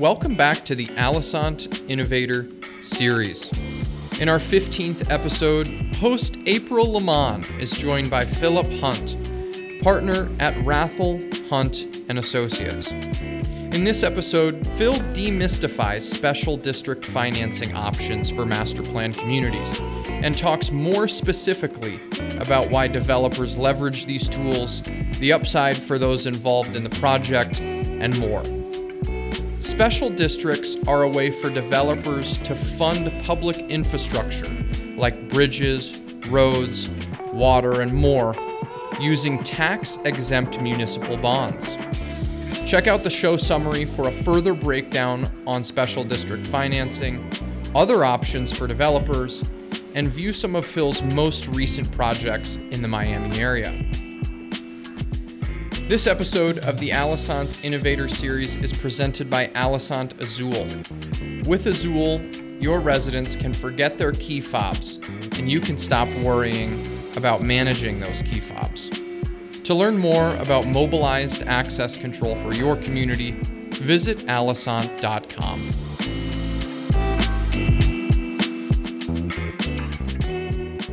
Welcome 0.00 0.34
back 0.34 0.64
to 0.64 0.74
the 0.74 0.86
Alosant 0.86 1.86
Innovator 1.90 2.48
series. 2.80 3.52
In 4.18 4.30
our 4.30 4.38
15th 4.38 5.10
episode, 5.10 5.66
host 5.96 6.38
April 6.46 6.86
LaMon 6.86 7.44
is 7.60 7.72
joined 7.72 8.08
by 8.08 8.24
Pfilip 8.24 8.80
Hunt, 8.80 9.14
partner 9.82 10.30
at 10.40 10.54
Wrathell 10.64 11.50
Hunt 11.50 11.84
and 12.08 12.18
Associates. 12.18 12.90
In 12.90 13.84
this 13.84 14.02
episode, 14.02 14.54
Pfil 14.78 14.96
demystifies 15.12 16.00
special 16.00 16.56
district 16.56 17.04
financing 17.04 17.74
options 17.74 18.30
for 18.30 18.46
master 18.46 18.82
plan 18.82 19.12
communities 19.12 19.78
and 20.06 20.34
talks 20.34 20.70
more 20.70 21.08
specifically 21.08 22.00
about 22.38 22.70
why 22.70 22.88
developers 22.88 23.58
leverage 23.58 24.06
these 24.06 24.30
tools, 24.30 24.80
the 25.18 25.30
upside 25.30 25.76
for 25.76 25.98
those 25.98 26.24
involved 26.24 26.74
in 26.74 26.84
the 26.84 26.90
project, 26.98 27.60
and 27.60 28.18
more. 28.18 28.42
Special 29.60 30.08
districts 30.08 30.76
are 30.86 31.02
a 31.02 31.08
way 31.08 31.30
for 31.30 31.50
developers 31.50 32.38
to 32.38 32.56
fund 32.56 33.12
public 33.24 33.58
infrastructure 33.58 34.50
like 34.96 35.28
bridges, 35.28 36.00
roads, 36.28 36.88
water, 37.30 37.82
and 37.82 37.92
more 37.92 38.34
using 38.98 39.42
tax 39.42 39.98
exempt 40.06 40.60
municipal 40.60 41.16
bonds. 41.18 41.76
Check 42.66 42.86
out 42.86 43.04
the 43.04 43.10
show 43.10 43.36
summary 43.36 43.84
for 43.84 44.08
a 44.08 44.12
further 44.12 44.54
breakdown 44.54 45.30
on 45.46 45.62
special 45.62 46.04
district 46.04 46.46
financing, 46.46 47.30
other 47.74 48.02
options 48.02 48.56
for 48.56 48.66
developers, 48.66 49.44
and 49.94 50.08
view 50.08 50.32
some 50.32 50.56
of 50.56 50.66
Pfil's 50.66 51.02
most 51.14 51.48
recent 51.48 51.90
projects 51.92 52.56
in 52.70 52.80
the 52.80 52.88
Miami 52.88 53.38
area. 53.38 53.89
This 55.90 56.06
episode 56.06 56.58
of 56.58 56.78
the 56.78 56.90
Alosant 56.90 57.64
Innovator 57.64 58.06
Series 58.06 58.54
is 58.54 58.72
presented 58.72 59.28
by 59.28 59.48
Alosant 59.48 60.20
Azul. 60.20 60.68
With 61.50 61.66
Azul, 61.66 62.20
your 62.60 62.78
residents 62.78 63.34
can 63.34 63.52
forget 63.52 63.98
their 63.98 64.12
key 64.12 64.40
fobs, 64.40 65.00
and 65.36 65.50
you 65.50 65.58
can 65.60 65.76
stop 65.76 66.08
worrying 66.18 67.10
about 67.16 67.42
managing 67.42 67.98
those 67.98 68.22
key 68.22 68.38
fobs. 68.38 68.88
To 69.64 69.74
learn 69.74 69.98
more 69.98 70.36
about 70.36 70.68
mobilized 70.68 71.42
access 71.42 71.96
control 71.96 72.36
for 72.36 72.54
your 72.54 72.76
community, 72.76 73.32
visit 73.72 74.18
alosant.com. 74.28 75.72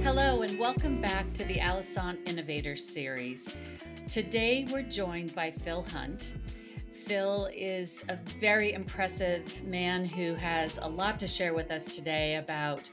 Hello, 0.01 0.41
and 0.41 0.57
welcome 0.57 0.99
back 0.99 1.31
to 1.33 1.43
the 1.43 1.59
Alosant 1.59 2.17
Innovator 2.27 2.75
Series. 2.75 3.47
Today, 4.09 4.65
we're 4.71 4.83
joined 4.83 5.35
by 5.35 5.51
Pfil 5.51 5.85
Hunt. 5.91 6.35
Pfil 7.05 7.51
is 7.53 8.05
a 8.07 8.15
very 8.39 8.71
impressive 8.71 9.65
man 9.65 10.05
who 10.05 10.33
has 10.35 10.79
a 10.81 10.87
lot 10.87 11.19
to 11.19 11.27
share 11.27 11.53
with 11.53 11.71
us 11.71 11.93
today 11.93 12.35
about 12.35 12.89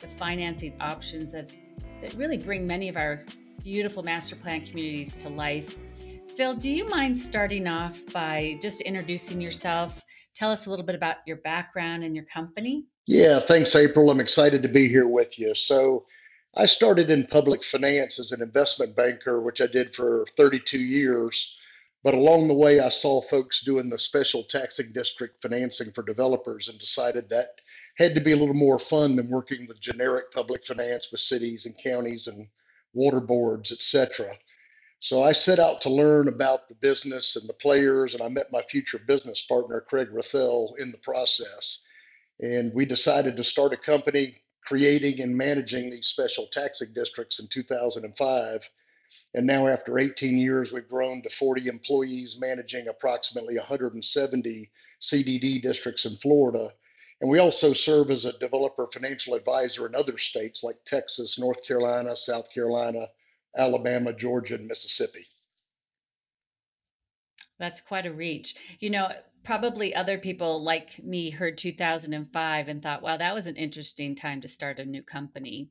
the 0.00 0.06
financing 0.06 0.74
options 0.78 1.32
that, 1.32 1.54
that 2.02 2.12
really 2.14 2.36
bring 2.36 2.66
many 2.66 2.90
of 2.90 2.98
our 2.98 3.24
beautiful 3.64 4.02
master 4.02 4.36
plan 4.36 4.60
communities 4.60 5.14
to 5.14 5.30
life. 5.30 5.78
Pfil, 6.36 6.60
do 6.60 6.70
you 6.70 6.86
mind 6.86 7.16
starting 7.16 7.66
off 7.66 8.02
by 8.12 8.58
just 8.60 8.82
introducing 8.82 9.40
yourself? 9.40 10.04
Tell 10.34 10.50
us 10.50 10.66
a 10.66 10.70
little 10.70 10.84
bit 10.84 10.94
about 10.94 11.16
your 11.26 11.38
background 11.38 12.04
and 12.04 12.14
your 12.14 12.26
company. 12.26 12.84
Yeah, 13.06 13.40
thanks, 13.40 13.74
April. 13.74 14.10
I'm 14.10 14.20
excited 14.20 14.62
to 14.64 14.68
be 14.68 14.86
here 14.86 15.08
with 15.08 15.38
you. 15.38 15.54
So, 15.54 16.04
I 16.56 16.66
started 16.66 17.10
in 17.10 17.26
public 17.26 17.62
finance 17.62 18.18
as 18.18 18.32
an 18.32 18.42
investment 18.42 18.96
banker, 18.96 19.40
which 19.40 19.60
I 19.60 19.66
did 19.66 19.94
for 19.94 20.26
32 20.36 20.78
years. 20.78 21.58
But 22.02 22.14
along 22.14 22.48
the 22.48 22.54
way, 22.54 22.80
I 22.80 22.88
saw 22.88 23.20
folks 23.20 23.62
doing 23.62 23.88
the 23.88 23.98
special 23.98 24.44
taxing 24.44 24.92
district 24.92 25.42
financing 25.42 25.92
for 25.92 26.02
developers 26.02 26.68
and 26.68 26.78
decided 26.78 27.28
that 27.28 27.60
had 27.96 28.14
to 28.14 28.20
be 28.20 28.32
a 28.32 28.36
little 28.36 28.54
more 28.54 28.78
fun 28.78 29.16
than 29.16 29.28
working 29.28 29.66
with 29.66 29.80
generic 29.80 30.30
public 30.30 30.64
finance 30.64 31.10
with 31.10 31.20
cities 31.20 31.66
and 31.66 31.76
counties 31.76 32.28
and 32.28 32.48
water 32.94 33.20
boards, 33.20 33.72
etc. 33.72 34.32
So 35.00 35.22
I 35.22 35.32
set 35.32 35.58
out 35.58 35.82
to 35.82 35.90
learn 35.90 36.28
about 36.28 36.68
the 36.68 36.74
business 36.76 37.36
and 37.36 37.48
the 37.48 37.52
players, 37.52 38.14
and 38.14 38.22
I 38.22 38.28
met 38.28 38.52
my 38.52 38.62
future 38.62 38.98
business 39.06 39.44
partner, 39.44 39.80
Craig 39.80 40.08
Wrathell, 40.10 40.78
in 40.78 40.92
the 40.92 40.98
process. 40.98 41.82
And 42.40 42.72
we 42.72 42.84
decided 42.84 43.36
to 43.36 43.44
start 43.44 43.72
a 43.72 43.76
company 43.76 44.36
creating 44.68 45.22
and 45.22 45.34
managing 45.34 45.88
these 45.88 46.08
special 46.08 46.46
taxing 46.46 46.92
districts 46.92 47.40
in 47.40 47.46
2005. 47.48 48.70
And 49.32 49.46
now, 49.46 49.66
after 49.66 49.98
18 49.98 50.36
years, 50.36 50.74
we've 50.74 50.86
grown 50.86 51.22
to 51.22 51.30
40 51.30 51.68
employees 51.68 52.38
managing 52.38 52.86
approximately 52.86 53.56
170 53.56 54.70
CDD 55.00 55.62
districts 55.62 56.04
in 56.04 56.16
Florida. 56.16 56.70
And 57.22 57.30
we 57.30 57.38
also 57.38 57.72
serve 57.72 58.10
as 58.10 58.26
a 58.26 58.38
developer 58.38 58.86
financial 58.92 59.34
advisor 59.34 59.86
in 59.86 59.94
other 59.94 60.18
states 60.18 60.62
like 60.62 60.84
Texas, 60.84 61.38
North 61.38 61.64
Carolina, 61.64 62.14
South 62.14 62.52
Carolina, 62.52 63.08
Alabama, 63.56 64.12
Georgia, 64.12 64.56
and 64.56 64.66
Mississippi. 64.66 65.24
That's 67.58 67.80
quite 67.80 68.06
a 68.06 68.12
reach. 68.12 68.54
You 68.80 68.90
know, 68.90 69.10
probably 69.44 69.94
other 69.94 70.18
people 70.18 70.62
like 70.62 71.02
me 71.02 71.30
heard 71.30 71.58
2005 71.58 72.68
and 72.68 72.82
thought, 72.82 73.02
wow, 73.02 73.16
that 73.16 73.34
was 73.34 73.46
an 73.46 73.56
interesting 73.56 74.14
time 74.14 74.40
to 74.40 74.48
start 74.48 74.78
a 74.78 74.84
new 74.84 75.02
company. 75.02 75.70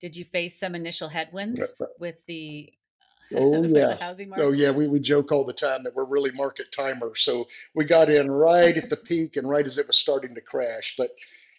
Did 0.00 0.16
you 0.16 0.24
face 0.24 0.58
some 0.58 0.74
initial 0.74 1.08
headwinds 1.08 1.72
with 1.98 2.24
the 2.26 2.72
oh, 3.34 3.56
oh 3.56 3.62
yeah. 3.64 3.96
oh. 4.00 4.44
Oh 4.44 4.52
yeah, 4.52 4.70
we, 4.70 4.88
we 4.88 5.00
joke 5.00 5.32
all 5.32 5.44
the 5.44 5.52
time 5.52 5.82
that 5.84 5.94
we're 5.94 6.04
really 6.04 6.30
market 6.32 6.72
timers. 6.72 7.20
So 7.20 7.48
we 7.74 7.84
got 7.84 8.08
in 8.08 8.30
right 8.30 8.76
at 8.76 8.88
the 8.88 8.96
peak 9.08 9.36
and 9.36 9.48
right 9.48 9.66
as 9.66 9.78
it 9.78 9.86
was 9.86 9.98
starting 9.98 10.34
to 10.34 10.40
crash. 10.40 10.94
But 10.96 11.10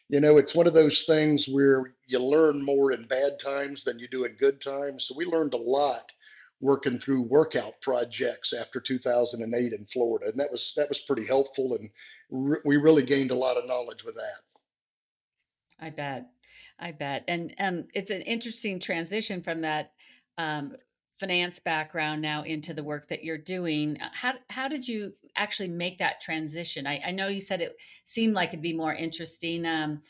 you 0.07 0.19
know, 0.19 0.37
it's 0.37 0.55
one 0.55 0.65
of 0.65 0.73
those 0.73 1.03
things 1.03 1.47
where 1.47 1.93
you 2.07 2.19
learn 2.19 2.65
more 2.65 2.91
in 2.91 3.03
bad 3.05 3.39
times 3.39 3.83
than 3.83 3.99
you 3.99 4.07
do 4.07 4.23
in 4.23 4.33
good 4.33 4.59
times. 4.59 5.05
So 5.05 5.13
we 5.15 5.25
learned 5.25 5.53
a 5.53 5.57
lot 5.57 6.11
working 6.61 6.99
through 6.99 7.21
workout 7.21 7.79
projects 7.81 8.53
after 8.53 8.79
2008 8.79 9.73
in 9.73 9.85
Florida, 9.85 10.27
and 10.29 10.39
that 10.39 10.51
was 10.51 10.73
that 10.75 10.89
was 10.89 11.01
pretty 11.01 11.25
helpful, 11.25 11.75
and 11.75 11.89
re- 12.29 12.59
we 12.65 12.77
really 12.77 13.03
gained 13.03 13.31
a 13.31 13.35
lot 13.35 13.57
of 13.57 13.67
knowledge 13.67 14.03
with 14.03 14.15
that. 14.15 14.41
I 15.79 15.89
bet, 15.89 16.27
I 16.79 16.91
bet, 16.91 17.23
and 17.27 17.53
um, 17.59 17.85
it's 17.93 18.11
an 18.11 18.21
interesting 18.21 18.79
transition 18.79 19.41
from 19.41 19.61
that 19.61 19.93
um, 20.37 20.75
finance 21.19 21.59
background 21.59 22.21
now 22.21 22.43
into 22.43 22.73
the 22.73 22.83
work 22.83 23.07
that 23.07 23.23
you're 23.23 23.37
doing. 23.37 23.97
Uh, 24.01 24.09
how 24.13 24.33
how 24.49 24.67
did 24.67 24.87
you 24.87 25.13
actually 25.35 25.69
make 25.69 25.99
that 25.99 26.21
transition? 26.21 26.87
I, 26.87 27.01
I 27.07 27.11
know 27.11 27.27
you 27.27 27.41
said 27.41 27.61
it 27.61 27.77
seemed 28.03 28.33
like 28.33 28.49
it'd 28.49 28.61
be 28.61 28.73
more 28.73 28.93
interesting. 28.93 29.65
Um, 29.65 30.01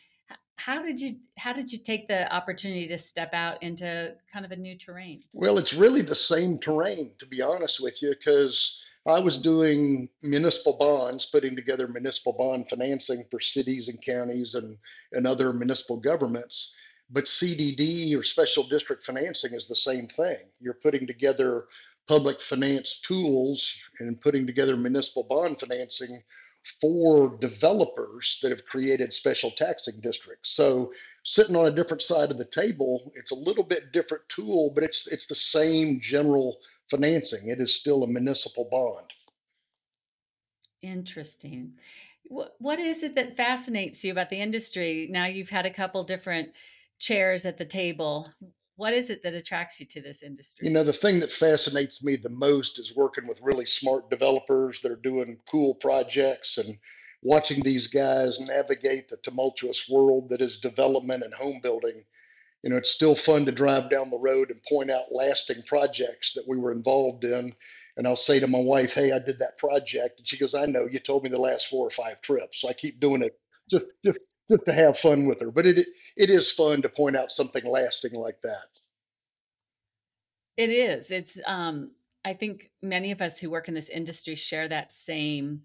how 0.60 0.84
did 0.84 1.00
you 1.00 1.16
how 1.38 1.54
did 1.54 1.72
you 1.72 1.80
take 1.80 2.08
the 2.08 2.32
opportunity 2.34 2.86
to 2.88 2.98
step 2.98 3.34
out 3.34 3.64
into 3.64 4.14
kind 4.32 4.46
of 4.46 4.52
a 4.52 4.56
new 4.56 4.78
terrain? 4.78 5.24
Well 5.34 5.58
it's 5.58 5.74
really 5.74 6.02
the 6.02 6.16
same 6.16 6.60
terrain 6.60 7.12
to 7.20 7.26
be 7.26 7.42
honest 7.42 7.82
with 7.82 8.02
you 8.02 8.10
because 8.10 8.86
i 9.08 9.20
was 9.20 9.38
doing 9.38 10.10
municipal 10.22 10.76
bonds 10.78 11.26
putting 11.28 11.56
together 11.56 11.88
municipal 11.88 12.34
bond 12.34 12.70
financing 12.70 13.24
for 13.32 13.40
cities 13.40 13.88
and 13.88 14.02
counties 14.02 14.56
and, 14.56 14.78
and 15.14 15.26
other 15.26 15.54
municipal 15.54 15.98
governments. 15.98 16.76
But 17.10 17.24
cdd 17.24 18.18
or 18.18 18.24
special 18.24 18.64
district 18.64 19.06
financing 19.06 19.54
is 19.54 19.68
the 19.68 19.76
same 19.76 20.08
thing. 20.08 20.40
You're 20.60 20.74
putting 20.74 21.08
together 21.08 21.66
public 22.08 22.42
finance 22.42 23.00
tools 23.00 23.80
and 24.00 24.20
putting 24.20 24.46
together 24.46 24.76
municipal 24.76 25.24
bond 25.24 25.60
financing 25.60 26.22
for 26.82 27.38
developers 27.40 28.40
that 28.42 28.52
have 28.52 28.66
created 28.66 29.14
special 29.14 29.52
taxing 29.52 30.00
districts. 30.02 30.52
So 30.52 30.94
sitting 31.24 31.56
on 31.56 31.66
a 31.66 31.72
different 31.72 32.02
side 32.02 32.32
of 32.32 32.38
the 32.38 32.46
table, 32.46 33.12
it's 33.16 33.32
a 33.32 33.36
little 33.36 33.64
bit 33.64 33.92
different 33.92 34.28
tool, 34.30 34.72
but 34.74 34.84
it's 34.84 35.08
it's 35.08 35.26
the 35.26 35.36
same 35.36 36.00
general 36.00 36.58
financing. 36.90 37.50
It 37.50 37.60
is 37.60 37.74
still 37.74 38.04
a 38.04 38.08
municipal 38.08 38.68
bond. 38.70 39.14
Interesting. 40.82 41.74
What 42.24 42.56
what 42.60 42.80
is 42.80 43.04
it 43.04 43.16
that 43.16 43.38
fascinates 43.38 44.04
you 44.04 44.12
about 44.12 44.30
the 44.30 44.42
industry? 44.42 45.08
Now 45.10 45.26
you've 45.26 45.50
had 45.50 45.66
a 45.66 45.74
couple 45.74 46.04
different 46.04 46.52
chairs 47.00 47.46
at 47.46 47.58
the 47.58 47.66
table 47.66 48.30
what 48.80 48.94
is 48.94 49.10
it 49.10 49.24
that 49.24 49.34
attracts 49.34 49.82
you 49.82 49.86
to 49.86 50.02
this 50.02 50.24
industry? 50.24 50.66
You 50.66 50.74
know, 50.74 50.86
the 50.86 50.94
thing 50.94 51.20
that 51.20 51.34
fascinates 51.34 52.02
me 52.02 52.16
the 52.16 52.30
most 52.30 52.80
is 52.80 52.96
working 52.96 53.28
with 53.28 53.42
really 53.42 53.66
smart 53.66 54.10
developers 54.10 54.80
that 54.80 54.92
are 54.92 54.96
doing 54.96 55.38
cool 55.52 55.76
projects 55.76 56.58
and 56.58 56.78
watching 57.22 57.62
these 57.62 57.88
guys 57.88 58.40
navigate 58.40 59.10
the 59.10 59.18
tumultuous 59.18 59.90
world 59.90 60.30
that 60.30 60.40
is 60.40 60.62
development 60.62 61.24
and 61.24 61.34
home 61.34 61.60
building. 61.62 62.06
You 62.64 62.70
know, 62.70 62.78
it's 62.78 62.92
still 62.92 63.16
fun 63.16 63.44
to 63.48 63.52
drive 63.52 63.90
down 63.90 64.12
the 64.12 64.18
road 64.18 64.50
and 64.50 64.64
point 64.64 64.90
out 64.90 65.12
lasting 65.12 65.64
projects 65.64 66.32
that 66.36 66.48
we 66.48 66.56
were 66.56 66.72
involved 66.72 67.26
in. 67.26 67.54
And 67.98 68.08
I'll 68.08 68.16
say 68.16 68.40
to 68.40 68.48
my 68.48 68.60
wife, 68.60 68.94
Hey, 68.94 69.12
I 69.12 69.20
did 69.20 69.40
that 69.40 69.58
project. 69.58 70.20
And 70.20 70.28
she 70.28 70.38
goes, 70.38 70.56
I 70.56 70.68
know, 70.68 70.88
you 70.90 71.00
told 71.00 71.26
me 71.26 71.30
the 71.30 71.38
last 71.38 71.68
four 71.68 71.86
or 71.86 71.92
five 71.92 72.22
trips. 72.22 72.62
So 72.62 72.70
I 72.70 72.74
keep 72.74 73.02
doing 73.02 73.24
it 73.24 73.38
just, 73.70 73.86
just 74.06 74.20
just 74.50 74.66
to 74.66 74.74
have 74.74 74.98
fun 74.98 75.26
with 75.26 75.40
her. 75.42 75.52
But 75.52 75.66
it 75.66 75.88
it 76.18 76.30
is 76.30 76.52
fun 76.52 76.82
to 76.82 76.90
point 76.90 77.16
out 77.16 77.32
something 77.32 77.66
lasting 77.66 78.14
like 78.14 78.42
that. 78.42 78.68
It 80.58 80.70
is. 80.70 81.12
It's 81.12 81.40
um 81.46 81.92
I 82.26 82.34
think 82.34 82.72
many 82.82 83.12
of 83.12 83.22
us 83.22 83.40
who 83.40 83.50
work 83.50 83.68
in 83.68 83.74
this 83.74 83.90
industry 83.90 84.36
share 84.36 84.68
that 84.68 84.92
same 84.92 85.62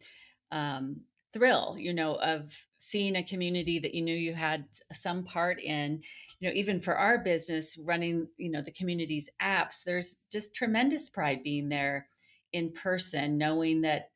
um, 0.53 1.01
thrill, 1.33 1.77
you 1.79 1.93
know, 1.93 2.15
of 2.15 2.67
seeing 2.79 3.17
a 3.17 3.25
community 3.25 3.81
that 3.81 3.93
you 3.93 4.03
knew 4.03 4.15
you 4.15 4.35
had 4.35 4.67
some 4.93 5.25
part 5.25 5.61
in. 5.61 6.01
You 6.39 6.49
know, 6.49 6.55
even 6.55 6.81
for 6.81 6.97
our 6.97 7.19
business 7.19 7.77
running, 7.77 8.29
you 8.37 8.51
know, 8.51 8.63
the 8.63 8.71
community's 8.71 9.29
apps, 9.43 9.83
there's 9.85 10.19
just 10.31 10.55
tremendous 10.55 11.09
pride 11.09 11.43
being 11.43 11.69
there 11.69 12.07
in 12.53 12.71
person, 12.71 13.37
knowing 13.37 13.81
that 13.81 14.11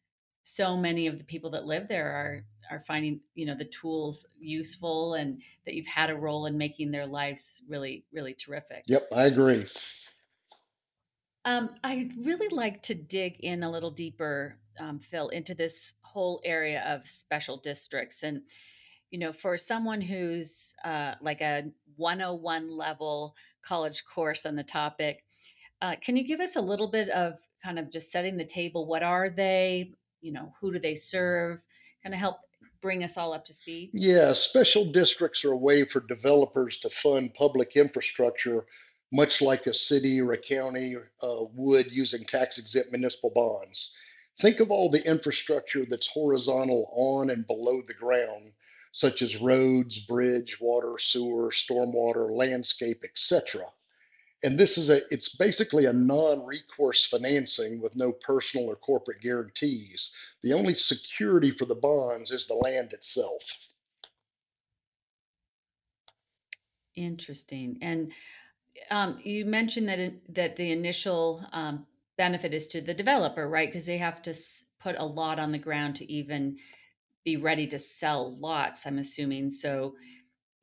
so 0.48 0.78
many 0.78 1.06
of 1.06 1.18
the 1.18 1.24
people 1.24 1.50
that 1.50 1.66
live 1.66 1.88
there 1.88 2.10
are 2.10 2.40
are 2.70 2.78
finding 2.78 3.20
you 3.34 3.44
know 3.44 3.54
the 3.54 3.66
tools 3.66 4.26
useful 4.40 5.12
and 5.12 5.42
that 5.66 5.74
you've 5.74 5.86
had 5.86 6.08
a 6.08 6.16
role 6.16 6.46
in 6.46 6.56
making 6.56 6.90
their 6.90 7.06
lives 7.06 7.62
really 7.68 8.06
really 8.12 8.32
terrific. 8.32 8.84
Yep 8.86 9.08
i 9.14 9.24
agree. 9.26 9.66
Um, 11.44 11.68
i'd 11.84 12.12
really 12.24 12.48
like 12.48 12.82
to 12.84 12.94
dig 12.94 13.36
in 13.40 13.62
a 13.62 13.70
little 13.70 13.90
deeper 13.90 14.56
um, 14.80 15.00
pfil 15.00 15.30
into 15.30 15.54
this 15.54 15.94
whole 16.00 16.40
area 16.42 16.82
of 16.86 17.06
special 17.06 17.58
districts 17.58 18.22
and 18.22 18.40
you 19.10 19.18
know 19.18 19.34
for 19.34 19.58
someone 19.58 20.00
who's 20.00 20.74
uh, 20.82 21.14
like 21.20 21.42
a 21.42 21.64
101 21.96 22.70
level 22.70 23.34
college 23.60 24.02
course 24.06 24.46
on 24.46 24.56
the 24.56 24.64
topic 24.64 25.24
uh, 25.80 25.94
can 26.00 26.16
you 26.16 26.26
give 26.26 26.40
us 26.40 26.56
a 26.56 26.60
little 26.60 26.88
bit 26.88 27.08
of 27.10 27.38
kind 27.62 27.78
of 27.78 27.90
just 27.90 28.10
setting 28.10 28.36
the 28.36 28.44
table? 28.44 28.84
What 28.84 29.04
are 29.04 29.30
they 29.30 29.92
you 30.20 30.32
know 30.32 30.54
who 30.60 30.72
do 30.72 30.78
they 30.78 30.94
serve 30.94 31.64
kind 32.02 32.14
of 32.14 32.20
help 32.20 32.36
bring 32.80 33.02
us 33.02 33.16
all 33.16 33.32
up 33.32 33.44
to 33.46 33.54
speed? 33.54 33.90
Yeah, 33.92 34.32
special 34.32 34.92
districts 34.92 35.44
are 35.44 35.52
a 35.52 35.56
way 35.56 35.84
for 35.84 36.00
developers 36.00 36.78
to 36.78 36.90
fund 36.90 37.34
public 37.34 37.76
infrastructure, 37.76 38.66
much 39.12 39.42
like 39.42 39.66
a 39.66 39.74
city 39.74 40.20
or 40.20 40.32
a 40.32 40.38
county 40.38 40.96
uh, 40.96 41.44
would 41.54 41.90
using 41.92 42.24
tax 42.24 42.58
exempt 42.58 42.92
municipal 42.92 43.30
bonds. 43.30 43.96
Think 44.40 44.60
of 44.60 44.70
all 44.70 44.90
the 44.90 45.04
infrastructure 45.04 45.84
that's 45.84 46.12
horizontal 46.12 46.88
on 46.92 47.30
and 47.30 47.46
below 47.46 47.82
the 47.82 47.94
ground, 47.94 48.52
such 48.92 49.22
as 49.22 49.40
roads, 49.40 50.04
bridge, 50.04 50.60
water, 50.60 50.96
sewer, 50.98 51.50
stormwater, 51.50 52.30
landscape, 52.30 53.02
etc. 53.04 53.64
And 54.44 54.56
this 54.56 54.78
is 54.78 54.88
a 54.88 55.00
it's 55.10 55.34
basically 55.34 55.86
a 55.86 55.92
non-recourse 55.92 57.06
financing 57.06 57.80
with 57.80 57.96
no 57.96 58.12
personal 58.12 58.68
or 58.68 58.76
corporate 58.76 59.20
guarantees. 59.20 60.12
The 60.42 60.52
only 60.52 60.74
security 60.74 61.50
for 61.50 61.64
the 61.64 61.74
bonds 61.74 62.30
is 62.30 62.46
the 62.46 62.54
land 62.54 62.92
itself. 62.92 63.42
Interesting. 66.94 67.78
And 67.82 68.12
um, 68.90 69.18
you 69.22 69.44
mentioned 69.44 69.88
that 69.88 69.98
it, 69.98 70.34
that 70.34 70.56
the 70.56 70.72
initial 70.72 71.44
um, 71.52 71.86
benefit 72.16 72.54
is 72.54 72.68
to 72.68 72.80
the 72.80 72.94
developer, 72.94 73.48
right? 73.48 73.68
Because 73.68 73.86
they 73.86 73.98
have 73.98 74.22
to 74.22 74.34
put 74.80 74.96
a 74.98 75.04
lot 75.04 75.38
on 75.38 75.52
the 75.52 75.58
ground 75.58 75.96
to 75.96 76.12
even 76.12 76.58
be 77.24 77.36
ready 77.36 77.66
to 77.68 77.78
sell 77.78 78.36
lots. 78.36 78.86
I'm 78.86 78.98
assuming 78.98 79.50
so 79.50 79.94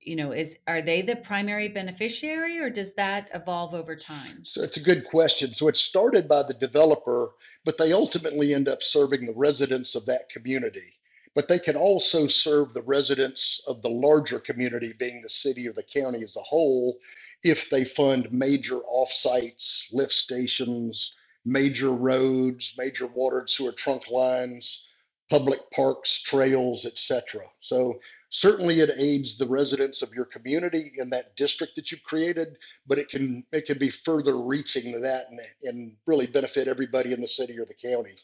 you 0.05 0.15
know 0.15 0.31
is 0.31 0.57
are 0.67 0.81
they 0.81 1.01
the 1.01 1.15
primary 1.15 1.69
beneficiary 1.69 2.59
or 2.59 2.69
does 2.69 2.93
that 2.95 3.29
evolve 3.33 3.73
over 3.73 3.95
time? 3.95 4.43
So 4.43 4.61
it's 4.63 4.77
a 4.77 4.83
good 4.83 5.05
question. 5.05 5.53
So 5.53 5.67
it 5.67 5.77
started 5.77 6.27
by 6.27 6.43
the 6.43 6.53
developer 6.53 7.31
but 7.65 7.79
they 7.79 7.91
ultimately 7.91 8.53
end 8.53 8.69
up 8.69 8.83
serving 8.83 9.25
the 9.25 9.33
residents 9.33 9.95
of 9.95 10.05
that 10.05 10.29
community. 10.29 10.93
But 11.33 11.49
they 11.49 11.59
can 11.59 11.75
also 11.75 12.27
serve 12.27 12.73
the 12.73 12.83
residents 12.83 13.61
of 13.67 13.81
the 13.81 13.89
larger 13.89 14.39
community 14.39 14.93
being 14.93 15.21
the 15.21 15.29
city 15.29 15.67
or 15.67 15.73
the 15.73 15.83
county 15.83 16.23
as 16.23 16.37
a 16.37 16.41
whole 16.41 16.99
if 17.43 17.69
they 17.69 17.83
fund 17.83 18.31
major 18.31 18.77
offsites 18.77 19.91
lift 19.91 20.13
stations 20.13 21.17
major 21.43 21.89
roads 21.91 22.73
major 22.77 23.05
water 23.05 23.39
and 23.39 23.49
sewer 23.49 23.71
trunk 23.71 24.09
lines 24.09 24.87
public 25.29 25.59
parks 25.71 26.21
trails 26.21 26.85
etc 26.85 27.41
so 27.59 27.99
certainly 28.29 28.75
it 28.75 28.89
aids 28.99 29.37
the 29.37 29.47
residents 29.47 30.01
of 30.01 30.13
your 30.13 30.25
community 30.25 30.91
in 30.97 31.09
that 31.09 31.35
district 31.35 31.75
that 31.75 31.91
you've 31.91 32.03
created 32.03 32.57
but 32.85 32.97
it 32.97 33.09
can 33.09 33.43
it 33.51 33.65
can 33.65 33.77
be 33.77 33.89
further 33.89 34.37
reaching 34.39 34.91
than 34.91 35.01
that 35.01 35.27
and, 35.29 35.39
and 35.63 35.95
really 36.05 36.27
benefit 36.27 36.67
everybody 36.67 37.13
in 37.13 37.21
the 37.21 37.27
city 37.27 37.57
or 37.59 37.65
the 37.65 37.73
county. 37.73 38.15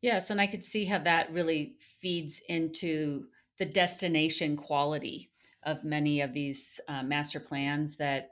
Yes 0.00 0.30
and 0.30 0.40
i 0.40 0.46
could 0.46 0.64
see 0.64 0.84
how 0.84 0.98
that 0.98 1.32
really 1.32 1.74
feeds 1.78 2.40
into 2.48 3.26
the 3.58 3.66
destination 3.66 4.56
quality 4.56 5.30
of 5.64 5.84
many 5.84 6.20
of 6.20 6.32
these 6.32 6.80
uh, 6.88 7.02
master 7.02 7.40
plans 7.40 7.96
that 7.98 8.30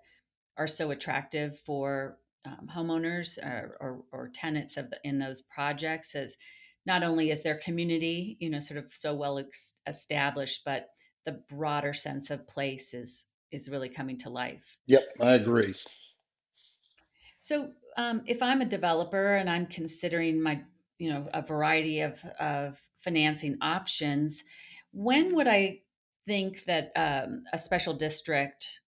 are 0.56 0.66
so 0.66 0.90
attractive 0.90 1.58
for 1.58 2.18
um, 2.46 2.68
homeowners 2.74 3.38
or, 3.44 3.76
or, 3.80 4.04
or 4.12 4.30
tenants 4.32 4.76
of 4.76 4.90
the, 4.90 4.98
in 5.04 5.18
those 5.18 5.42
projects 5.42 6.14
as 6.14 6.36
not 6.86 7.02
only 7.02 7.30
is 7.30 7.42
their 7.42 7.58
community, 7.58 8.36
you 8.40 8.48
know, 8.48 8.60
sort 8.60 8.78
of 8.78 8.88
so 8.88 9.14
well 9.14 9.38
ex- 9.38 9.74
established, 9.86 10.62
but 10.64 10.88
the 11.24 11.40
broader 11.48 11.92
sense 11.92 12.30
of 12.30 12.46
place 12.48 12.94
is 12.94 13.26
is 13.52 13.68
really 13.68 13.88
coming 13.88 14.18
to 14.18 14.30
life. 14.30 14.76
Yep, 14.86 15.02
I 15.20 15.34
agree. 15.34 15.74
So, 17.38 17.70
um, 17.96 18.22
if 18.26 18.42
I'm 18.42 18.60
a 18.60 18.66
developer 18.66 19.34
and 19.36 19.48
I'm 19.48 19.66
considering 19.66 20.42
my, 20.42 20.62
you 20.98 21.10
know, 21.10 21.28
a 21.34 21.42
variety 21.42 22.00
of 22.00 22.24
of 22.40 22.80
financing 22.96 23.58
options, 23.60 24.44
when 24.92 25.34
would 25.34 25.48
I 25.48 25.80
think 26.26 26.64
that 26.64 26.92
um, 26.96 27.44
a 27.52 27.58
special 27.58 27.94
district 27.94 28.80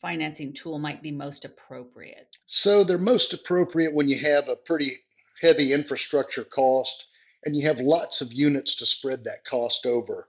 financing 0.00 0.52
tool 0.52 0.78
might 0.78 1.02
be 1.02 1.10
most 1.10 1.44
appropriate? 1.44 2.36
So 2.46 2.84
they're 2.84 2.98
most 2.98 3.32
appropriate 3.32 3.94
when 3.94 4.08
you 4.08 4.18
have 4.18 4.48
a 4.48 4.56
pretty 4.56 4.92
heavy 5.40 5.72
infrastructure 5.72 6.44
cost 6.44 7.08
and 7.44 7.54
you 7.54 7.66
have 7.66 7.80
lots 7.80 8.20
of 8.20 8.32
units 8.32 8.76
to 8.76 8.86
spread 8.86 9.24
that 9.24 9.44
cost 9.44 9.86
over. 9.86 10.28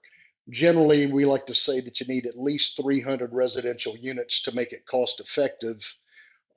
Generally, 0.49 1.07
we 1.07 1.25
like 1.25 1.47
to 1.47 1.53
say 1.53 1.81
that 1.81 1.99
you 1.99 2.05
need 2.07 2.25
at 2.25 2.39
least 2.39 2.79
300 2.81 3.33
residential 3.33 3.97
units 3.97 4.43
to 4.43 4.55
make 4.55 4.71
it 4.71 4.85
cost 4.85 5.19
effective 5.19 5.97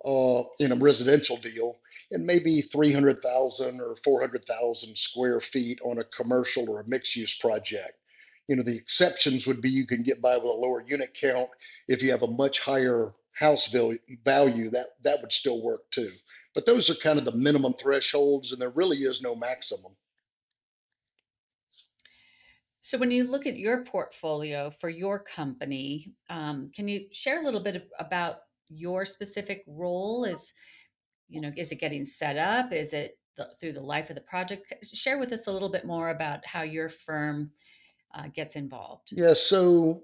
uh, 0.04 0.42
in 0.60 0.70
a 0.70 0.76
residential 0.76 1.36
deal, 1.36 1.78
and 2.10 2.24
maybe 2.24 2.60
300,000 2.60 3.80
or 3.80 3.96
400,000 3.96 4.96
square 4.96 5.40
feet 5.40 5.80
on 5.82 5.98
a 5.98 6.04
commercial 6.04 6.70
or 6.70 6.80
a 6.80 6.88
mixed 6.88 7.16
use 7.16 7.36
project. 7.36 7.94
You 8.50 8.56
know, 8.56 8.64
the 8.64 8.76
exceptions 8.76 9.47
would 9.47 9.61
be 9.61 9.70
you 9.70 9.87
can 9.87 10.02
get 10.02 10.20
by 10.20 10.35
with 10.35 10.43
a 10.43 10.49
lower 10.49 10.82
unit 10.85 11.17
count 11.19 11.49
if 11.87 12.02
you 12.02 12.11
have 12.11 12.25
a 12.25 12.26
much 12.26 12.58
higher 12.58 13.12
house 13.33 13.69
value, 13.69 14.71
that, 14.71 14.87
that 15.04 15.21
would 15.21 15.30
still 15.30 15.62
work 15.62 15.88
too. 15.92 16.11
But 16.52 16.66
those 16.66 16.90
are 16.90 16.95
kind 16.95 17.21
of 17.21 17.25
the 17.25 17.37
minimum 17.37 17.75
thresholds, 17.75 18.50
and 18.50 18.61
there 18.61 18.71
really 18.71 18.97
is 18.97 19.23
no 19.23 19.37
maximum. 19.37 19.92
So, 22.80 22.99
when 22.99 23.12
you 23.12 23.30
look 23.30 23.47
at 23.47 23.57
your 23.57 23.85
portfolio 23.85 24.69
for 24.69 24.88
your 24.88 25.21
company, 25.21 26.12
um, 26.28 26.73
can 26.75 26.88
you 26.88 27.07
share 27.12 27.40
a 27.40 27.45
little 27.45 27.61
bit 27.61 27.88
about 28.00 28.38
your 28.69 29.04
specific 29.04 29.62
role? 29.69 30.25
Is 30.25 30.54
you 31.28 31.40
know, 31.40 31.52
is 31.57 31.71
it 31.71 31.78
getting 31.78 32.04
set 32.04 32.37
up? 32.37 32.73
Is 32.73 32.92
it 32.95 33.16
the, 33.37 33.50
through 33.61 33.75
the 33.75 33.80
life 33.80 34.11
of 34.11 34.16
the 34.16 34.23
project? 34.23 34.75
Share 34.92 35.21
with 35.21 35.30
us 35.30 35.47
a 35.47 35.52
little 35.52 35.69
bit 35.69 35.85
more 35.85 36.11
about 36.11 36.45
how 36.45 36.62
your 36.62 36.88
firm 36.88 37.52
uh, 38.14 38.29
gets 38.29 38.57
involved. 38.57 39.11
Yeah. 39.12 39.35
So 39.35 40.02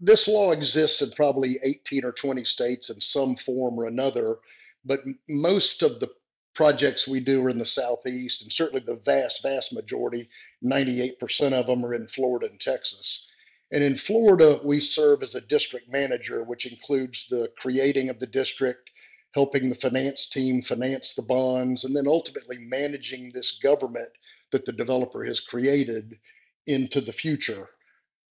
this 0.00 0.28
law 0.28 0.52
exists 0.52 1.02
in 1.02 1.10
probably 1.10 1.58
18 1.62 2.04
or 2.04 2.12
20 2.12 2.44
states 2.44 2.90
in 2.90 3.00
some 3.00 3.36
form 3.36 3.78
or 3.78 3.86
another, 3.86 4.36
but 4.84 5.00
most 5.28 5.82
of 5.82 6.00
the 6.00 6.10
projects 6.54 7.06
we 7.06 7.20
do 7.20 7.44
are 7.44 7.50
in 7.50 7.58
the 7.58 7.66
southeast, 7.66 8.42
and 8.42 8.50
certainly 8.50 8.82
the 8.84 8.96
vast, 8.96 9.42
vast 9.42 9.74
majority, 9.74 10.28
98% 10.64 11.52
of 11.52 11.66
them 11.66 11.84
are 11.84 11.94
in 11.94 12.08
Florida 12.08 12.46
and 12.46 12.58
Texas. 12.58 13.30
And 13.72 13.82
in 13.82 13.94
Florida, 13.94 14.60
we 14.64 14.80
serve 14.80 15.22
as 15.22 15.34
a 15.34 15.40
district 15.40 15.90
manager, 15.90 16.42
which 16.44 16.66
includes 16.66 17.26
the 17.26 17.50
creating 17.58 18.10
of 18.10 18.18
the 18.18 18.26
district, 18.26 18.90
helping 19.34 19.68
the 19.68 19.74
finance 19.74 20.28
team 20.28 20.62
finance 20.62 21.14
the 21.14 21.22
bonds, 21.22 21.84
and 21.84 21.94
then 21.94 22.06
ultimately 22.06 22.58
managing 22.58 23.30
this 23.30 23.58
government 23.58 24.08
that 24.50 24.64
the 24.64 24.72
developer 24.72 25.24
has 25.24 25.40
created 25.40 26.18
into 26.66 27.00
the 27.00 27.12
future. 27.12 27.68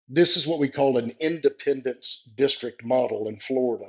This 0.07 0.37
is 0.37 0.45
what 0.45 0.59
we 0.59 0.69
call 0.69 0.97
an 0.97 1.11
independence 1.19 2.29
district 2.35 2.83
model 2.83 3.27
in 3.27 3.39
Florida. 3.39 3.87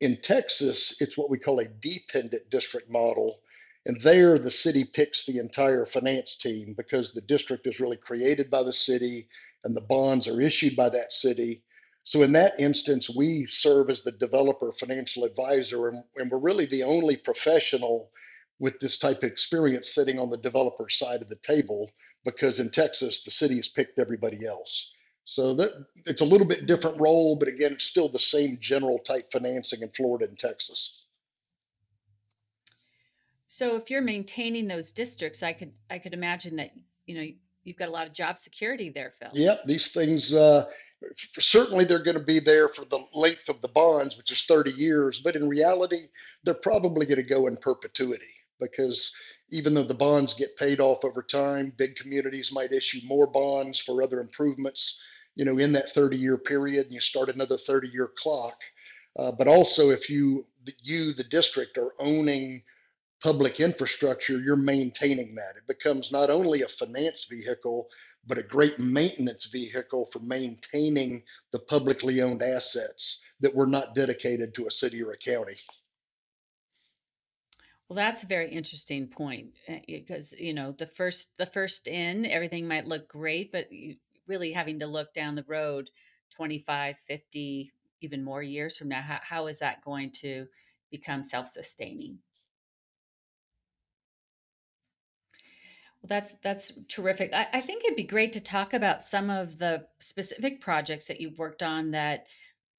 In 0.00 0.16
Texas, 0.16 1.00
it's 1.00 1.18
what 1.18 1.30
we 1.30 1.38
call 1.38 1.60
a 1.60 1.68
dependent 1.68 2.50
district 2.50 2.90
model, 2.90 3.40
and 3.86 4.00
there, 4.00 4.38
the 4.38 4.50
city 4.50 4.84
picks 4.84 5.26
the 5.26 5.38
entire 5.38 5.84
finance 5.84 6.36
team 6.36 6.74
because 6.74 7.12
the 7.12 7.20
district 7.20 7.66
is 7.66 7.80
really 7.80 7.98
created 7.98 8.50
by 8.50 8.62
the 8.62 8.72
city 8.72 9.28
and 9.62 9.76
the 9.76 9.82
bonds 9.82 10.26
are 10.26 10.40
issued 10.40 10.74
by 10.74 10.88
that 10.88 11.12
city. 11.12 11.62
So, 12.02 12.22
in 12.22 12.32
that 12.32 12.58
instance, 12.58 13.10
we 13.14 13.46
serve 13.46 13.90
as 13.90 14.02
the 14.02 14.12
developer 14.12 14.72
financial 14.72 15.24
advisor, 15.24 15.88
and, 15.88 16.04
and 16.16 16.30
we're 16.30 16.38
really 16.38 16.66
the 16.66 16.82
only 16.82 17.16
professional 17.16 18.10
with 18.58 18.78
this 18.78 18.98
type 18.98 19.18
of 19.18 19.24
experience 19.24 19.94
sitting 19.94 20.18
on 20.18 20.30
the 20.30 20.38
developer 20.38 20.88
side 20.88 21.22
of 21.22 21.28
the 21.28 21.36
table 21.36 21.90
because 22.24 22.60
in 22.60 22.70
Texas, 22.70 23.24
the 23.24 23.30
city 23.30 23.56
has 23.56 23.68
picked 23.68 23.98
everybody 23.98 24.46
else. 24.46 24.94
So 25.24 25.54
that 25.54 25.86
it's 26.06 26.20
a 26.20 26.26
little 26.26 26.46
bit 26.46 26.66
different 26.66 27.00
role, 27.00 27.36
but 27.36 27.48
again, 27.48 27.72
it's 27.72 27.84
still 27.84 28.08
the 28.08 28.18
same 28.18 28.58
general 28.60 28.98
type 28.98 29.32
financing 29.32 29.80
in 29.80 29.88
Florida 29.88 30.26
and 30.26 30.38
Texas. 30.38 31.06
So 33.46 33.76
if 33.76 33.90
you're 33.90 34.02
maintaining 34.02 34.68
those 34.68 34.90
districts, 34.90 35.42
I 35.42 35.54
could 35.54 35.72
I 35.88 35.98
could 35.98 36.12
imagine 36.12 36.56
that 36.56 36.72
you 37.06 37.14
know 37.14 37.26
you've 37.62 37.76
got 37.78 37.88
a 37.88 37.92
lot 37.92 38.06
of 38.06 38.12
job 38.12 38.38
security 38.38 38.90
there, 38.90 39.12
Pfil. 39.22 39.30
Yep, 39.32 39.64
these 39.64 39.92
things 39.92 40.34
uh, 40.34 40.66
certainly 41.16 41.84
they're 41.84 42.02
going 42.02 42.18
to 42.18 42.24
be 42.24 42.38
there 42.38 42.68
for 42.68 42.84
the 42.84 43.00
length 43.12 43.48
of 43.48 43.60
the 43.60 43.68
bonds, 43.68 44.16
which 44.16 44.30
is 44.30 44.44
30 44.44 44.72
years, 44.72 45.20
but 45.20 45.36
in 45.36 45.48
reality, 45.48 46.08
they're 46.44 46.54
probably 46.54 47.06
going 47.06 47.16
to 47.16 47.22
go 47.22 47.46
in 47.46 47.56
perpetuity 47.56 48.34
because 48.60 49.14
even 49.50 49.74
though 49.74 49.82
the 49.82 49.94
bonds 49.94 50.34
get 50.34 50.56
paid 50.56 50.80
off 50.80 51.04
over 51.04 51.22
time, 51.22 51.72
big 51.76 51.96
communities 51.96 52.52
might 52.52 52.72
issue 52.72 53.00
more 53.06 53.26
bonds 53.26 53.78
for 53.78 54.02
other 54.02 54.20
improvements, 54.20 55.02
you 55.36 55.44
know, 55.44 55.58
in 55.58 55.72
that 55.72 55.90
30 55.90 56.16
year 56.16 56.38
period, 56.38 56.86
and 56.86 56.94
you 56.94 57.00
start 57.00 57.28
another 57.28 57.56
30 57.56 57.88
year 57.88 58.10
clock. 58.16 58.60
Uh, 59.16 59.30
but 59.30 59.46
also, 59.46 59.90
if 59.90 60.10
you, 60.10 60.44
you, 60.82 61.12
the 61.12 61.24
district, 61.24 61.78
are 61.78 61.92
owning 61.98 62.62
public 63.22 63.60
infrastructure, 63.60 64.38
you're 64.38 64.56
maintaining 64.56 65.34
that. 65.36 65.56
It 65.56 65.66
becomes 65.66 66.10
not 66.10 66.30
only 66.30 66.62
a 66.62 66.68
finance 66.68 67.26
vehicle, 67.26 67.88
but 68.26 68.38
a 68.38 68.42
great 68.42 68.78
maintenance 68.78 69.46
vehicle 69.46 70.06
for 70.06 70.18
maintaining 70.20 71.22
the 71.52 71.58
publicly 71.58 72.22
owned 72.22 72.42
assets 72.42 73.20
that 73.40 73.54
were 73.54 73.66
not 73.66 73.94
dedicated 73.94 74.54
to 74.54 74.66
a 74.66 74.70
city 74.70 75.02
or 75.02 75.12
a 75.12 75.16
county. 75.16 75.56
Well, 77.88 77.96
that's 77.96 78.22
a 78.24 78.26
very 78.26 78.50
interesting 78.50 79.08
point 79.08 79.54
because 79.86 80.32
eh, 80.34 80.36
you 80.44 80.54
know 80.54 80.72
the 80.72 80.86
first 80.86 81.36
the 81.36 81.46
first 81.46 81.86
in 81.86 82.24
everything 82.24 82.66
might 82.66 82.86
look 82.86 83.08
great, 83.08 83.52
but 83.52 83.68
really 84.26 84.52
having 84.52 84.78
to 84.80 84.86
look 84.86 85.12
down 85.12 85.34
the 85.34 85.44
road 85.44 85.90
25, 86.30 86.98
50, 86.98 87.72
even 88.00 88.24
more 88.24 88.42
years 88.42 88.78
from 88.78 88.88
now, 88.88 89.02
how, 89.02 89.20
how 89.22 89.46
is 89.46 89.58
that 89.58 89.84
going 89.84 90.10
to 90.12 90.48
become 90.90 91.22
self-sustaining? 91.24 92.20
Well, 96.02 96.08
that's 96.08 96.34
that's 96.34 96.78
terrific. 96.86 97.32
I, 97.32 97.48
I 97.54 97.60
think 97.60 97.84
it'd 97.84 97.96
be 97.96 98.04
great 98.04 98.32
to 98.34 98.42
talk 98.42 98.74
about 98.74 99.02
some 99.02 99.30
of 99.30 99.58
the 99.58 99.88
specific 100.00 100.60
projects 100.60 101.06
that 101.08 101.20
you've 101.20 101.38
worked 101.38 101.62
on 101.62 101.92
that 101.92 102.26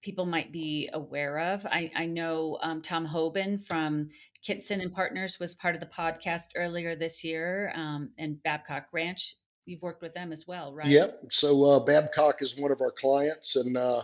people 0.06 0.28
might 0.28 0.52
be 0.52 0.88
aware 0.94 1.40
of. 1.40 1.66
I, 1.66 1.92
I 1.96 2.06
know 2.06 2.60
um, 2.62 2.84
Tom 2.84 3.08
Hoban 3.08 3.60
from 3.60 4.10
Kitson 4.44 4.80
and 4.80 4.94
Partners 4.94 5.40
was 5.40 5.56
part 5.56 5.74
of 5.74 5.82
the 5.82 5.88
podcast 5.88 6.50
earlier 6.56 6.96
this 6.96 7.24
year, 7.24 7.74
um, 7.76 8.12
and 8.20 8.42
Babcock 8.44 8.86
Ranch. 8.92 9.34
You've 9.66 9.82
worked 9.82 10.04
with 10.04 10.14
them 10.14 10.32
as 10.32 10.46
well, 10.48 10.72
right? 10.72 10.92
Yep. 10.92 11.24
So 11.32 11.64
uh, 11.64 11.80
Babcock 11.80 12.44
is 12.44 12.56
one 12.56 12.72
of 12.72 12.82
our 12.82 12.92
clients, 12.92 13.56
and 13.56 13.76
uh, 13.76 14.04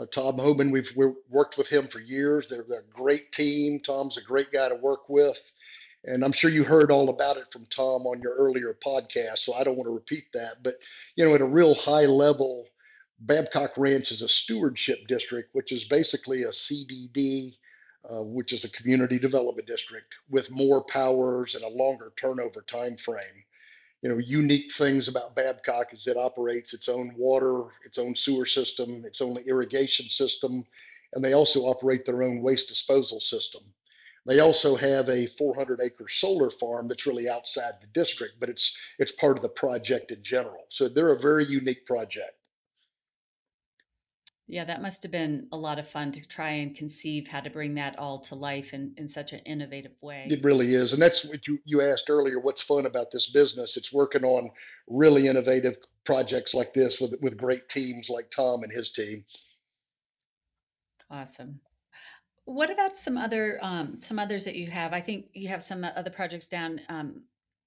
uh, 0.00 0.06
Tom 0.10 0.36
Hoban, 0.36 0.72
we've, 0.72 0.92
we've 0.96 1.14
worked 1.30 1.56
with 1.56 1.70
him 1.70 1.86
for 1.86 2.00
years. 2.00 2.48
They're, 2.48 2.64
they're 2.68 2.80
a 2.80 3.00
great 3.00 3.30
team. 3.30 3.78
Tom's 3.78 4.18
a 4.18 4.24
great 4.24 4.50
guy 4.50 4.68
to 4.68 4.74
work 4.74 5.08
with. 5.08 5.40
And 6.06 6.24
I'm 6.24 6.32
sure 6.32 6.50
you 6.50 6.64
heard 6.64 6.90
all 6.90 7.08
about 7.08 7.36
it 7.36 7.52
from 7.52 7.66
Tom 7.66 8.04
on 8.06 8.20
your 8.20 8.34
earlier 8.34 8.76
podcast, 8.84 9.38
so 9.38 9.54
I 9.54 9.62
don't 9.62 9.76
want 9.76 9.86
to 9.86 9.94
repeat 9.94 10.24
that. 10.34 10.56
But, 10.64 10.74
you 11.16 11.24
know, 11.24 11.34
at 11.36 11.40
a 11.40 11.46
real 11.46 11.74
high 11.74 12.06
level, 12.06 12.66
Babcock 13.18 13.78
Ranch 13.78 14.12
is 14.12 14.22
a 14.22 14.28
stewardship 14.28 15.06
district, 15.06 15.54
which 15.54 15.72
is 15.72 15.84
basically 15.84 16.42
a 16.42 16.50
CDD, 16.50 17.56
uh, 18.08 18.22
which 18.22 18.52
is 18.52 18.64
a 18.64 18.70
community 18.70 19.18
development 19.18 19.66
district 19.66 20.14
with 20.28 20.50
more 20.50 20.84
powers 20.84 21.54
and 21.54 21.64
a 21.64 21.68
longer 21.68 22.12
turnover 22.16 22.62
time 22.62 22.96
frame. 22.96 23.44
You 24.02 24.10
know, 24.10 24.18
unique 24.18 24.70
things 24.70 25.08
about 25.08 25.34
Babcock 25.34 25.94
is 25.94 26.06
it 26.06 26.18
operates 26.18 26.74
its 26.74 26.88
own 26.88 27.14
water, 27.16 27.70
its 27.84 27.98
own 27.98 28.14
sewer 28.14 28.44
system, 28.44 29.04
its 29.06 29.22
own 29.22 29.36
irrigation 29.46 30.06
system, 30.06 30.66
and 31.14 31.24
they 31.24 31.32
also 31.32 31.62
operate 31.62 32.04
their 32.04 32.22
own 32.22 32.42
waste 32.42 32.68
disposal 32.68 33.20
system. 33.20 33.62
They 34.26 34.40
also 34.40 34.76
have 34.76 35.08
a 35.08 35.26
400 35.26 35.80
acre 35.80 36.08
solar 36.08 36.50
farm 36.50 36.88
that's 36.88 37.06
really 37.06 37.28
outside 37.28 37.74
the 37.80 37.86
district, 37.98 38.34
but 38.38 38.50
it's 38.50 38.76
it's 38.98 39.12
part 39.12 39.38
of 39.38 39.42
the 39.42 39.48
project 39.48 40.10
in 40.10 40.22
general. 40.22 40.66
So 40.68 40.88
they're 40.88 41.12
a 41.12 41.18
very 41.18 41.44
unique 41.44 41.86
project. 41.86 42.34
Yeah, 44.48 44.64
that 44.64 44.80
must 44.80 45.02
have 45.02 45.10
been 45.10 45.48
a 45.50 45.56
lot 45.56 45.80
of 45.80 45.88
fun 45.88 46.12
to 46.12 46.28
try 46.28 46.50
and 46.50 46.74
conceive 46.74 47.26
how 47.26 47.40
to 47.40 47.50
bring 47.50 47.74
that 47.74 47.98
all 47.98 48.20
to 48.20 48.36
life 48.36 48.74
in, 48.74 48.94
in 48.96 49.08
such 49.08 49.32
an 49.32 49.40
innovative 49.40 49.94
way. 50.00 50.28
It 50.30 50.44
really 50.44 50.72
is. 50.72 50.92
And 50.92 51.02
that's 51.02 51.24
what 51.28 51.48
you, 51.48 51.58
you 51.64 51.82
asked 51.82 52.08
earlier 52.10 52.38
what's 52.38 52.62
fun 52.62 52.86
about 52.86 53.10
this 53.10 53.28
business? 53.30 53.76
It's 53.76 53.92
working 53.92 54.24
on 54.24 54.50
really 54.86 55.26
innovative 55.26 55.78
projects 56.04 56.54
like 56.54 56.72
this 56.72 57.00
with, 57.00 57.16
with 57.20 57.36
great 57.36 57.68
teams 57.68 58.08
like 58.08 58.30
Tom 58.30 58.62
and 58.62 58.72
his 58.72 58.90
team. 58.90 59.24
Awesome. 61.10 61.60
What 62.44 62.70
about 62.70 62.96
some 62.96 63.18
other 63.18 63.58
um, 63.60 63.98
some 64.00 64.20
others 64.20 64.44
that 64.44 64.54
you 64.54 64.70
have? 64.70 64.92
I 64.92 65.00
think 65.00 65.26
you 65.32 65.48
have 65.48 65.64
some 65.64 65.82
other 65.82 66.10
projects 66.10 66.46
down 66.46 66.80
um, 66.88 67.22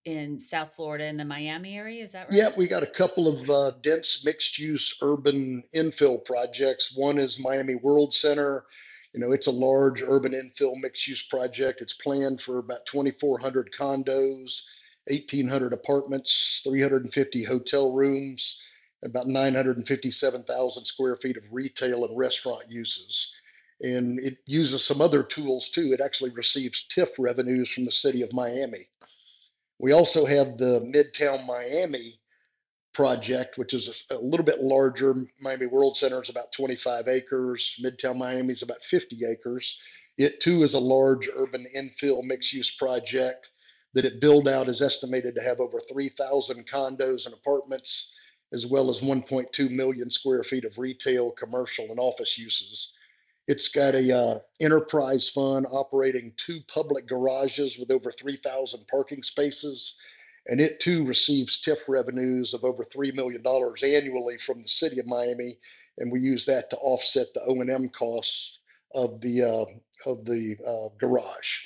in 0.05 0.39
South 0.39 0.73
Florida 0.75 1.05
in 1.07 1.17
the 1.17 1.25
Miami 1.25 1.77
area. 1.77 2.03
Is 2.03 2.13
that 2.13 2.27
right? 2.31 2.33
Yeah, 2.33 2.49
we 2.57 2.67
got 2.67 2.83
a 2.83 2.87
couple 2.87 3.27
of 3.27 3.49
uh, 3.49 3.71
dense 3.81 4.25
mixed 4.25 4.57
use 4.57 4.97
urban 5.01 5.63
infill 5.75 6.23
projects. 6.23 6.95
One 6.95 7.17
is 7.17 7.39
Miami 7.39 7.75
Worldcenter. 7.75 8.63
You 9.13 9.19
know, 9.19 9.31
it's 9.31 9.47
a 9.47 9.51
large 9.51 10.01
urban 10.01 10.33
infill 10.33 10.75
mixed 10.79 11.07
use 11.07 11.23
project. 11.23 11.81
It's 11.81 11.93
planned 11.93 12.41
for 12.41 12.59
about 12.59 12.85
2,400 12.85 13.71
condos, 13.71 14.63
1,800 15.07 15.73
apartments, 15.73 16.61
350 16.63 17.43
hotel 17.43 17.91
rooms, 17.91 18.61
about 19.03 19.27
957,000 19.27 20.85
square 20.85 21.15
feet 21.17 21.37
of 21.37 21.43
retail 21.51 22.05
and 22.05 22.17
restaurant 22.17 22.65
uses 22.69 23.35
and 23.81 24.19
it 24.19 24.37
uses 24.45 24.83
some 24.83 25.01
other 25.01 25.23
tools 25.23 25.69
too. 25.69 25.93
It 25.93 26.01
actually 26.01 26.31
receives 26.31 26.85
TIF 26.87 27.11
revenues 27.17 27.71
from 27.71 27.85
the 27.85 27.91
city 27.91 28.21
of 28.23 28.33
Miami. 28.33 28.89
We 29.79 29.93
also 29.93 30.25
have 30.25 30.57
the 30.57 30.81
Midtown 30.81 31.47
Miami 31.47 32.19
project, 32.93 33.57
which 33.57 33.73
is 33.73 34.05
a, 34.11 34.15
a, 34.15 34.19
little 34.19 34.45
bit 34.45 34.59
larger. 34.59 35.15
Miami 35.39 35.67
Worldcenter 35.67 36.21
is 36.21 36.29
about 36.29 36.51
25 36.51 37.07
acres. 37.07 37.79
Midtown 37.81 38.17
Miami 38.17 38.51
is 38.51 38.61
about 38.61 38.83
50 38.83 39.25
acres. 39.25 39.79
It 40.17 40.41
too 40.41 40.63
is 40.63 40.73
a 40.73 40.79
large 40.79 41.29
urban 41.33 41.65
infill 41.73 42.23
mixed 42.23 42.51
use 42.51 42.71
project 42.71 43.51
that 43.93 44.03
it 44.05 44.19
build 44.19 44.49
out 44.49 44.67
is 44.67 44.81
estimated 44.81 45.35
to 45.35 45.41
have 45.41 45.61
over 45.61 45.79
3,000 45.79 46.67
condos 46.67 47.25
and 47.25 47.33
apartments, 47.33 48.13
as 48.51 48.67
well 48.67 48.89
as 48.89 48.99
1.2 48.99 49.69
million 49.71 50.11
square 50.11 50.43
feet 50.43 50.65
of 50.65 50.77
retail, 50.77 51.31
commercial, 51.31 51.85
and 51.85 51.99
office 51.99 52.37
uses. 52.37 52.93
It's 53.49 53.69
got 53.69 53.95
a 53.95 54.15
uh, 54.15 54.39
enterprise 54.61 55.27
fund 55.27 55.65
operating 55.71 56.33
two 56.37 56.59
public 56.71 57.07
garages 57.07 57.79
with 57.79 57.89
over 57.89 58.11
3,000 58.11 58.85
parking 58.87 59.23
spaces, 59.23 59.97
and 60.45 60.61
it 60.61 60.79
too 60.79 61.03
receives 61.03 61.59
TIF 61.59 61.87
revenues 61.87 62.53
of 62.53 62.63
over 62.63 62.83
three 62.83 63.11
million 63.11 63.41
dollars 63.41 63.81
annually 63.81 64.37
from 64.37 64.61
the 64.61 64.67
city 64.67 64.99
of 64.99 65.07
Miami, 65.07 65.57
and 65.97 66.11
we 66.11 66.19
use 66.19 66.45
that 66.45 66.69
to 66.69 66.77
offset 66.77 67.33
the 67.33 67.41
O 67.41 67.59
and 67.59 67.71
M 67.71 67.89
costs 67.89 68.59
of 68.93 69.19
the 69.19 69.41
uh, 69.41 69.65
of 70.07 70.25
the 70.25 70.55
uh, 70.63 70.95
garage. 70.99 71.65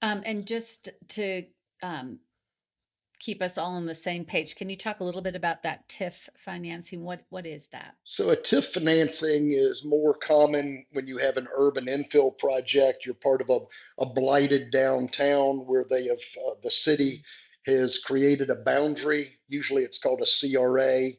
Um, 0.00 0.22
and 0.24 0.46
just 0.46 0.88
to 1.08 1.42
um, 1.82 2.20
keep 3.18 3.42
us 3.42 3.58
all 3.58 3.72
on 3.72 3.86
the 3.86 3.94
same 3.94 4.24
page. 4.24 4.56
Can 4.56 4.70
you 4.70 4.76
talk 4.76 5.00
a 5.00 5.04
little 5.04 5.20
bit 5.20 5.36
about 5.36 5.62
that 5.62 5.88
TIF 5.88 6.28
financing? 6.36 7.04
What 7.04 7.20
what 7.30 7.46
is 7.46 7.68
that? 7.68 7.94
So 8.04 8.30
a 8.30 8.36
TIF 8.36 8.74
financing 8.74 9.52
is 9.52 9.84
more 9.84 10.14
common 10.14 10.86
when 10.92 11.06
you 11.06 11.18
have 11.18 11.36
an 11.36 11.48
urban 11.54 11.86
infill 11.86 12.36
project. 12.36 13.04
You're 13.04 13.14
part 13.14 13.40
of 13.40 13.50
a, 13.50 13.60
a 13.98 14.06
blighted 14.06 14.70
downtown 14.70 15.66
where 15.66 15.84
they 15.84 16.06
have 16.06 16.20
uh, 16.46 16.54
the 16.62 16.70
city 16.70 17.22
has 17.66 17.98
created 17.98 18.50
a 18.50 18.56
boundary. 18.56 19.26
Usually 19.48 19.82
it's 19.82 19.98
called 19.98 20.22
a 20.22 20.26
CRA 20.26 21.10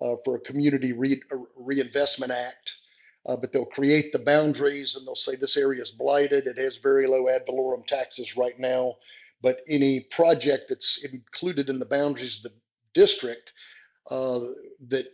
uh, 0.00 0.16
for 0.24 0.36
a 0.36 0.40
Community 0.40 0.92
Re- 0.92 1.22
uh, 1.32 1.36
Reinvestment 1.56 2.32
Act. 2.32 2.74
Uh, 3.24 3.36
but 3.36 3.50
they'll 3.50 3.64
create 3.64 4.12
the 4.12 4.20
boundaries 4.20 4.94
and 4.94 5.04
they'll 5.04 5.16
say 5.16 5.34
this 5.34 5.56
area 5.56 5.82
is 5.82 5.90
blighted. 5.90 6.46
It 6.46 6.58
has 6.58 6.76
very 6.76 7.08
low 7.08 7.28
ad 7.28 7.44
valorem 7.44 7.82
taxes 7.84 8.36
right 8.36 8.56
now 8.56 8.94
but 9.46 9.60
any 9.68 10.00
project 10.00 10.64
that's 10.68 11.04
included 11.04 11.68
in 11.68 11.78
the 11.78 11.84
boundaries 11.96 12.38
of 12.38 12.50
the 12.50 12.58
district 12.94 13.52
uh, 14.10 14.40
that 14.88 15.06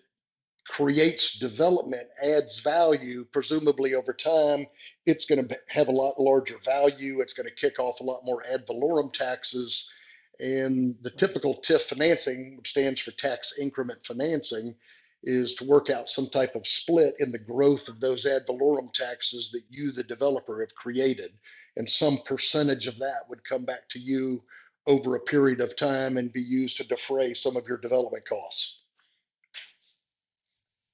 creates 0.66 1.38
development 1.38 2.06
adds 2.22 2.60
value 2.60 3.26
presumably 3.32 3.94
over 3.94 4.12
time 4.12 4.66
it's 5.06 5.24
going 5.24 5.46
to 5.46 5.58
have 5.68 5.88
a 5.88 5.92
lot 5.92 6.20
larger 6.20 6.56
value. 6.64 7.20
It's 7.20 7.34
going 7.34 7.48
to 7.48 7.54
kick 7.54 7.78
off 7.78 8.00
a 8.00 8.04
lot 8.04 8.24
more 8.24 8.42
ad 8.52 8.66
valorem 8.66 9.10
taxes. 9.10 9.92
And 10.40 10.96
the 11.02 11.10
typical 11.10 11.54
TIF 11.54 11.82
financing, 11.82 12.56
which 12.56 12.70
stands 12.70 13.00
for 13.00 13.10
tax 13.12 13.58
increment 13.58 14.04
financing, 14.06 14.74
is 15.22 15.54
to 15.56 15.64
work 15.64 15.90
out 15.90 16.08
some 16.08 16.28
type 16.28 16.54
of 16.54 16.66
split 16.66 17.14
in 17.18 17.30
the 17.32 17.38
growth 17.38 17.88
of 17.88 18.00
those 18.00 18.26
ad 18.26 18.42
valorem 18.46 18.90
taxes 18.92 19.50
that 19.52 19.62
you, 19.70 19.92
the 19.92 20.02
developer, 20.02 20.60
have 20.60 20.74
created 20.74 21.32
and 21.76 21.88
some 21.88 22.18
percentage 22.18 22.86
of 22.86 22.98
that 22.98 23.28
would 23.28 23.44
come 23.44 23.64
back 23.64 23.88
to 23.90 23.98
you 23.98 24.42
over 24.86 25.14
a 25.14 25.20
period 25.20 25.60
of 25.60 25.76
time 25.76 26.16
and 26.16 26.32
be 26.32 26.42
used 26.42 26.76
to 26.78 26.88
defray 26.88 27.32
some 27.34 27.56
of 27.56 27.68
your 27.68 27.78
development 27.78 28.26
costs. 28.28 28.84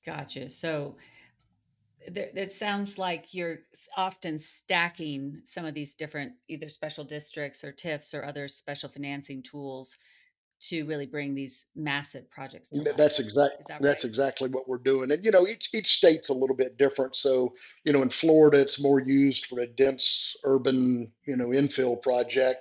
Gotcha. 0.05 0.49
So 0.49 0.97
it 2.01 2.53
sounds 2.53 2.97
like 2.97 3.35
you're 3.35 3.59
often 3.97 4.39
stacking 4.39 5.43
some 5.45 5.65
of 5.65 5.75
these 5.75 5.95
different 5.95 6.33
either 6.49 6.69
special 6.69 7.05
districts 7.05 7.65
or 7.65 7.73
TIFs 7.73 8.15
or 8.15 8.25
other 8.25 8.47
special 8.49 8.89
financing 8.89 9.43
tools 9.43 9.99
to 10.61 10.85
really 10.87 11.07
bring 11.07 11.35
these 11.35 11.69
massive 11.77 12.29
projects 12.31 12.71
to 12.71 12.83
That's 12.97 13.19
life. 13.21 13.27
exact. 13.27 13.61
Is 13.61 13.67
that 13.67 13.83
That's 13.83 14.05
right? 14.05 14.09
exactly 14.09 14.49
what 14.49 14.69
we're 14.69 14.79
doing. 14.79 15.11
And 15.13 15.25
you 15.25 15.31
know, 15.31 15.47
each 15.47 15.71
each 15.73 15.87
state's 15.89 16.29
a 16.31 16.35
little 16.35 16.57
bit 16.57 16.77
different. 16.79 17.15
So, 17.17 17.55
you 17.85 17.93
know, 17.93 18.03
in 18.03 18.11
Florida, 18.11 18.61
it's 18.61 18.81
more 18.81 19.01
used 19.01 19.47
for 19.47 19.61
a 19.61 19.67
dense 19.67 20.37
urban, 20.45 21.13
you 21.27 21.37
know, 21.37 21.49
infill 21.49 22.01
project. 22.01 22.61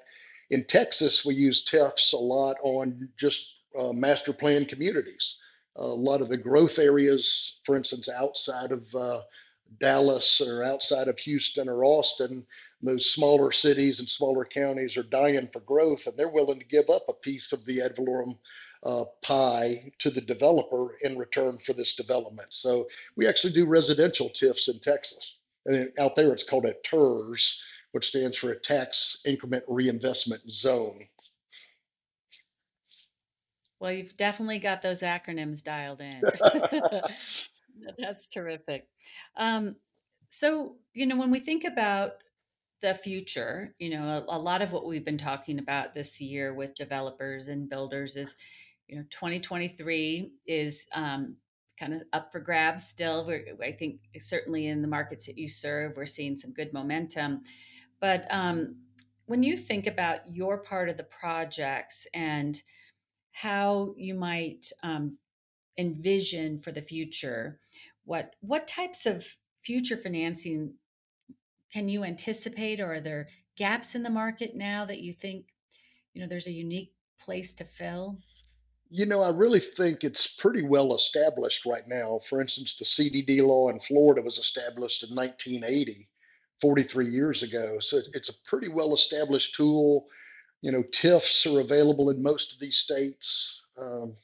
In 0.50 0.64
Texas, 0.66 1.26
we 1.26 1.34
use 1.36 1.66
TIFs 1.66 2.14
a 2.14 2.18
lot 2.18 2.58
on 2.64 3.10
just 3.18 3.58
uh, 3.80 3.92
master 3.94 4.34
plan 4.34 4.66
communities. 4.66 5.40
a 5.76 5.86
lot 5.86 6.22
of 6.22 6.30
the 6.30 6.38
growth 6.38 6.80
areas, 6.80 7.60
for 7.64 7.76
instance, 7.76 8.10
outside 8.10 8.72
of 8.72 8.96
uh, 8.96 9.22
Dallas 9.80 10.42
or 10.42 10.64
outside 10.64 11.08
of 11.08 11.20
Houston 11.20 11.70
or 11.70 11.84
Austin, 11.84 12.46
those 12.82 13.12
smaller 13.12 13.52
cities 13.52 14.00
and 14.00 14.10
smaller 14.10 14.46
counties 14.46 14.98
are 14.98 15.04
dying 15.04 15.48
for 15.48 15.60
growth, 15.62 16.08
and 16.08 16.18
they're 16.18 16.30
willing 16.30 16.60
to 16.60 16.66
give 16.66 16.90
up 16.90 17.04
a 17.08 17.14
piece 17.14 17.52
of 17.52 17.66
the 17.66 17.82
ad 17.82 17.96
valorem 17.96 18.38
uh, 18.84 19.06
pie 19.22 19.92
to 20.00 20.10
the 20.10 20.22
developer 20.22 20.96
in 21.02 21.18
return 21.18 21.58
for 21.58 21.74
this 21.74 21.96
development. 21.96 22.54
So 22.54 22.88
we 23.16 23.28
actually 23.28 23.54
do 23.54 23.66
residential 23.66 24.30
TIFs 24.30 24.70
in 24.70 24.80
Texas. 24.80 25.40
And 25.66 25.92
out 26.00 26.16
there, 26.16 26.32
it's 26.32 26.44
called 26.44 26.66
a 26.66 26.74
TIRZ, 26.74 27.62
which 27.92 28.08
stands 28.08 28.38
for 28.38 28.52
a 28.52 28.60
tax 28.60 29.22
increment 29.26 29.66
reinvestment 29.68 30.50
zone. 30.50 31.08
Well, 33.80 33.92
you've 33.92 34.18
definitely 34.18 34.60
got 34.60 34.82
those 34.82 35.02
acronyms 35.02 35.64
dialed 35.64 36.02
in. 36.02 36.22
That's 37.98 38.28
terrific. 38.28 38.88
Um, 39.36 39.76
so, 40.30 40.76
you 40.94 41.06
know, 41.06 41.16
when 41.16 41.32
we 41.32 41.40
think 41.40 41.64
about 41.64 42.14
the 42.82 42.94
future, 42.94 43.74
you 43.80 43.90
know, 43.90 44.26
a, 44.28 44.38
a 44.38 44.40
lot 44.40 44.62
of 44.62 44.72
what 44.72 44.86
we've 44.86 45.06
been 45.06 45.18
talking 45.18 45.60
about 45.60 45.94
this 45.94 46.22
year 46.22 46.54
with 46.54 46.76
developers 46.76 47.48
and 47.48 47.70
builders 47.70 48.16
is, 48.16 48.36
you 48.88 48.98
know, 48.98 49.04
2023 49.10 50.32
is 50.46 50.88
um, 50.94 51.38
kind 51.80 51.94
of 51.94 52.04
up 52.14 52.32
for 52.32 52.40
grabs 52.40 52.88
still. 52.88 53.26
We're, 53.26 53.46
I 53.64 53.72
think 53.72 54.02
certainly 54.18 54.68
in 54.68 54.82
the 54.82 54.88
markets 54.88 55.28
that 55.28 55.38
you 55.38 55.48
serve, 55.48 55.98
we're 55.98 56.06
seeing 56.06 56.36
some 56.36 56.54
good 56.54 56.74
momentum. 56.74 57.44
But 58.00 58.26
um, 58.30 58.78
when 59.26 59.44
you 59.44 59.58
think 59.58 59.88
about 59.88 60.20
your 60.32 60.60
part 60.60 60.90
of 60.90 60.98
the 60.98 61.04
projects 61.04 62.08
and 62.14 62.62
how 63.32 63.94
you 63.98 64.16
might 64.16 64.72
um, 64.84 65.18
envision 65.78 66.58
for 66.58 66.72
the 66.72 66.82
future, 66.82 67.60
what 68.06 68.36
what 68.40 68.68
types 68.68 69.06
of 69.06 69.36
future 69.62 69.98
financing 69.98 70.76
can 71.72 71.90
you 71.90 72.04
anticipate, 72.04 72.80
or 72.80 72.94
are 72.94 73.00
there 73.00 73.28
gaps 73.58 73.96
in 73.96 74.04
the 74.04 74.10
market 74.10 74.56
now 74.56 74.86
that 74.86 75.00
you 75.00 75.14
think 75.14 75.46
you 76.14 76.22
know 76.22 76.28
there's 76.28 76.48
a 76.48 76.52
unique 76.52 76.94
place 77.20 77.54
to 77.56 77.66
fill? 77.66 78.18
You 78.90 79.06
know, 79.06 79.22
I 79.22 79.32
really 79.32 79.60
think 79.60 80.04
it's 80.04 80.28
pretty 80.28 80.62
well 80.62 80.96
established 80.96 81.66
right 81.66 81.86
now. 81.88 82.20
For 82.20 82.40
instance, 82.40 82.78
the 82.78 82.86
CDD 82.86 83.46
law 83.46 83.68
in 83.70 83.82
Florida 83.82 84.22
was 84.22 84.38
established 84.38 85.04
in 85.04 85.14
1980, 85.14 86.08
43 86.62 87.06
years 87.08 87.44
ago. 87.44 87.80
So 87.80 88.00
it's 88.14 88.30
a 88.30 88.42
pretty 88.46 88.70
well 88.70 88.94
established 88.94 89.56
tool. 89.56 90.08
You 90.62 90.72
know, 90.72 90.84
TIFs 90.84 91.46
are 91.54 91.60
available 91.60 92.10
in 92.10 92.24
most 92.24 92.54
of 92.54 92.60
these 92.62 92.78
states. 92.78 93.66
Um, 93.78 94.16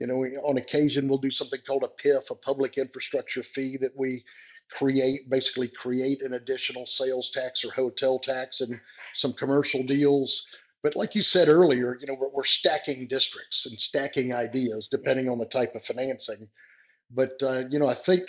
you 0.00 0.06
know, 0.06 0.16
we, 0.16 0.36
on 0.36 0.56
occasion 0.56 1.08
we'll 1.08 1.18
do 1.18 1.30
something 1.30 1.60
called 1.66 1.84
a 1.84 2.02
PIF, 2.02 2.30
a 2.30 2.34
public 2.34 2.78
infrastructure 2.78 3.42
fee 3.42 3.76
that 3.76 3.96
we 3.96 4.24
create, 4.72 5.28
basically 5.28 5.68
create 5.68 6.22
an 6.22 6.32
additional 6.32 6.86
sales 6.86 7.30
tax 7.30 7.64
or 7.64 7.72
hotel 7.72 8.18
tax 8.18 8.62
and 8.62 8.80
some 9.12 9.32
commercial 9.34 9.82
deals. 9.82 10.46
But 10.82 10.96
like 10.96 11.14
you 11.14 11.22
said 11.22 11.48
earlier, 11.48 11.98
you 12.00 12.06
know, 12.06 12.14
we're, 12.14 12.30
we're 12.30 12.44
stacking 12.44 13.06
districts 13.06 13.66
and 13.66 13.78
stacking 13.78 14.32
ideas 14.32 14.88
depending 14.90 15.28
on 15.28 15.38
the 15.38 15.44
type 15.44 15.74
of 15.74 15.84
financing. 15.84 16.48
But 17.10 17.42
uh, 17.42 17.64
you 17.70 17.78
know, 17.78 17.88
I 17.88 17.94
think 17.94 18.22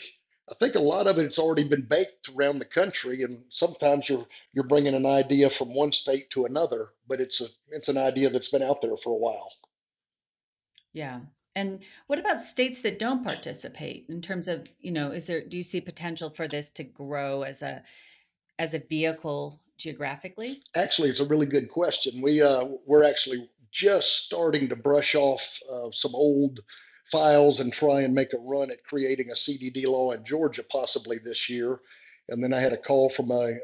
I 0.50 0.56
think 0.56 0.76
a 0.76 0.80
lot 0.80 1.08
of 1.08 1.18
it's 1.18 1.40
already 1.40 1.64
been 1.64 1.84
baked 1.84 2.30
around 2.36 2.60
the 2.60 2.66
country, 2.66 3.22
and 3.22 3.44
sometimes 3.50 4.10
you're 4.10 4.26
you're 4.54 4.68
bringing 4.68 4.96
an 4.96 5.06
idea 5.06 5.50
from 5.50 5.74
one 5.74 5.94
state 5.94 6.32
to 6.32 6.46
another, 6.46 6.90
but 7.08 7.22
it's 7.22 7.40
a 7.40 7.46
it's 7.70 7.90
an 7.90 7.98
idea 7.98 8.30
that's 8.30 8.50
been 8.50 8.64
out 8.64 8.82
there 8.82 8.98
for 8.98 9.14
a 9.14 9.18
while. 9.18 9.54
Yeah. 10.94 11.22
And 11.56 11.80
what 12.08 12.20
about 12.20 12.42
states 12.42 12.82
that 12.84 13.00
don't 13.00 13.24
participate 13.24 14.06
in 14.08 14.22
terms 14.22 14.48
of, 14.48 14.68
you 14.80 14.92
know, 14.92 15.12
is 15.12 15.28
there 15.28 15.42
do 15.42 15.58
you 15.58 15.64
see 15.64 15.82
potential 15.82 16.30
for 16.30 16.48
this 16.48 16.70
to 16.72 16.84
grow 16.84 17.44
as 17.44 17.62
a 17.62 17.84
as 18.58 18.74
a 18.74 18.80
vehicle 18.80 19.60
geographically? 19.78 20.62
Actually, 20.76 21.10
it's 21.10 21.20
a 21.20 21.28
really 21.28 21.46
good 21.46 21.70
question. 21.70 22.22
We 22.22 22.42
uh, 22.42 22.66
we're 22.86 23.04
actually 23.04 23.50
just 23.72 24.26
starting 24.26 24.70
to 24.70 24.76
brush 24.76 25.16
off 25.16 25.60
uh, 25.72 25.92
some 25.92 26.16
old 26.16 26.60
files 27.12 27.60
and 27.60 27.74
try 27.74 28.02
and 28.02 28.14
make 28.14 28.34
a 28.34 28.38
run 28.38 28.72
at 28.72 28.84
creating 28.84 29.30
a 29.30 29.34
CDD 29.34 29.86
law 29.86 30.12
in 30.12 30.24
Georgia 30.24 30.64
possibly 30.64 31.18
this 31.18 31.50
year. 31.50 31.80
And 32.30 32.42
then 32.42 32.54
I 32.54 32.60
had 32.60 32.74
a 32.74 32.78
call 32.78 33.10
from 33.10 33.32
a 33.32 33.58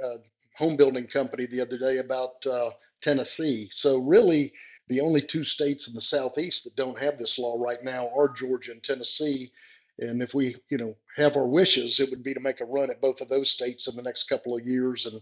home 0.58 0.76
building 0.76 1.08
company 1.08 1.46
the 1.46 1.62
other 1.62 1.78
day 1.78 2.00
about 2.00 2.46
uh, 2.46 2.72
Tennessee. 3.02 3.70
So 3.72 4.00
really, 4.00 4.54
the 4.88 5.02
only 5.02 5.22
two 5.22 5.44
states 5.44 5.88
in 5.88 5.94
the 5.94 6.02
southeast 6.02 6.64
that 6.64 6.76
don't 6.76 7.00
have 7.00 7.18
this 7.18 7.38
law 7.38 7.58
right 7.60 7.84
now 7.84 8.10
are 8.16 8.30
Georgia 8.30 8.72
and 8.72 8.84
Tennessee. 8.84 9.52
And 10.00 10.22
if 10.22 10.34
we, 10.34 10.56
you 10.70 10.78
know, 10.78 10.96
have 11.16 11.36
our 11.36 11.48
wishes, 11.48 12.00
it 12.00 12.10
would 12.10 12.24
be 12.24 12.34
to 12.34 12.40
make 12.40 12.62
a 12.62 12.66
run 12.66 12.90
at 12.90 13.02
both 13.02 13.22
of 13.22 13.30
those 13.30 13.50
states 13.50 13.88
in 13.88 13.96
the 13.96 14.04
next 14.04 14.26
couple 14.26 14.56
of 14.56 14.66
years 14.66 15.06
and 15.06 15.22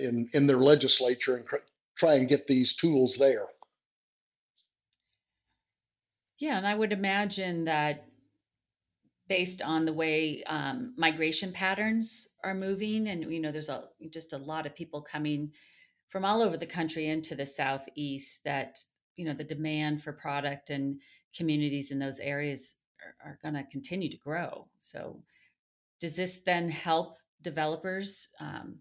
in 0.00 0.28
in 0.34 0.46
their 0.46 0.58
legislature 0.58 1.36
and 1.36 1.46
try 1.96 2.14
and 2.14 2.28
get 2.28 2.46
these 2.46 2.74
tools 2.74 3.16
there. 3.16 3.46
Yeah, 6.38 6.58
and 6.58 6.66
I 6.66 6.74
would 6.74 6.92
imagine 6.92 7.64
that 7.64 8.06
based 9.28 9.62
on 9.62 9.84
the 9.84 9.92
way 9.92 10.42
um, 10.44 10.94
migration 10.98 11.52
patterns 11.52 12.28
are 12.42 12.54
moving, 12.54 13.08
and 13.08 13.30
you 13.32 13.40
know, 13.40 13.52
there's 13.52 13.68
a 13.68 13.84
just 14.10 14.32
a 14.32 14.38
lot 14.38 14.66
of 14.66 14.74
people 14.74 15.00
coming 15.00 15.52
from 16.14 16.24
all 16.24 16.42
over 16.42 16.56
the 16.56 16.64
country 16.64 17.08
into 17.08 17.34
the 17.34 17.44
southeast. 17.44 18.44
That 18.44 18.78
you 19.16 19.24
know, 19.24 19.34
the 19.34 19.42
demand 19.42 20.00
for 20.00 20.12
product 20.12 20.70
and 20.70 21.00
communities 21.36 21.90
in 21.90 21.98
those 21.98 22.20
areas 22.20 22.76
are, 23.02 23.30
are 23.30 23.38
going 23.42 23.54
to 23.54 23.64
continue 23.64 24.08
to 24.08 24.16
grow. 24.18 24.68
So, 24.78 25.24
does 26.00 26.14
this 26.14 26.38
then 26.38 26.68
help 26.68 27.18
developers 27.42 28.28
um, 28.38 28.76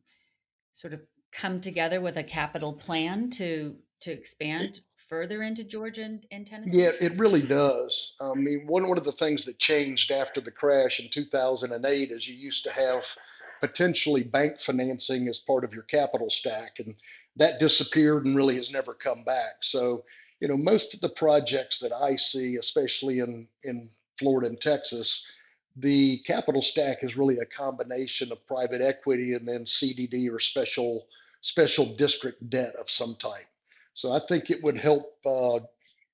sort 0.76 0.94
of 0.94 1.02
come 1.32 1.60
together 1.60 2.02
with 2.02 2.18
a 2.18 2.24
capital 2.24 2.72
plan 2.72 3.32
to 3.32 3.78
to 4.02 4.12
expand 4.12 4.82
further 4.96 5.42
into 5.42 5.64
Georgia 5.64 6.04
and, 6.04 6.26
and 6.30 6.48
Yeah, 6.48 6.92
Tennessee? 6.92 7.06
it 7.06 7.18
really 7.18 7.42
does. 7.42 8.16
I 8.22 8.36
mean, 8.36 8.68
one 8.68 8.88
one 8.88 9.00
of 9.00 9.06
the 9.06 9.12
things 9.12 9.44
that 9.46 9.58
changed 9.58 10.12
after 10.12 10.40
the 10.40 10.52
crash 10.52 11.00
in 11.00 11.10
2008 11.10 12.12
is 12.12 12.28
you 12.28 12.36
used 12.36 12.64
to 12.66 12.72
have 12.72 13.04
potentially 13.64 14.24
bank 14.24 14.60
financing 14.60 15.30
as 15.30 15.40
part 15.40 15.64
of 15.64 15.74
your 15.74 15.84
capital 15.84 16.30
stack, 16.30 16.80
and 16.80 16.96
that 17.38 17.62
disappeared 17.62 18.26
and 18.26 18.36
really 18.36 18.56
has 18.56 18.74
never 18.74 18.94
come 18.94 19.24
back. 19.24 19.62
So, 19.62 20.04
you 20.42 20.50
know, 20.50 20.58
most 20.58 20.94
of 20.94 21.00
the 21.00 21.08
projects 21.08 21.80
that 21.80 21.94
I 21.94 22.18
see, 22.18 22.58
especially 22.58 23.20
in 23.20 23.48
in 23.64 23.90
Florida 24.20 24.50
and 24.50 24.60
Texas, 24.60 25.32
the 25.78 26.18
capital 26.18 26.62
stack 26.62 27.06
is 27.06 27.16
really 27.16 27.38
a 27.38 27.46
combination 27.46 28.34
of 28.34 28.46
private 28.46 28.82
equity 28.82 29.34
and 29.34 29.48
then 29.48 29.64
CDD 29.64 30.30
or 30.30 30.40
special 30.40 31.08
special 31.40 31.86
district 31.86 32.50
debt 32.50 32.76
of 32.76 32.90
some 32.90 33.16
type. 33.16 33.48
So 33.94 34.12
I 34.12 34.20
think 34.20 34.50
it 34.50 34.62
would 34.62 34.78
help, 34.78 35.06
uh, 35.26 35.62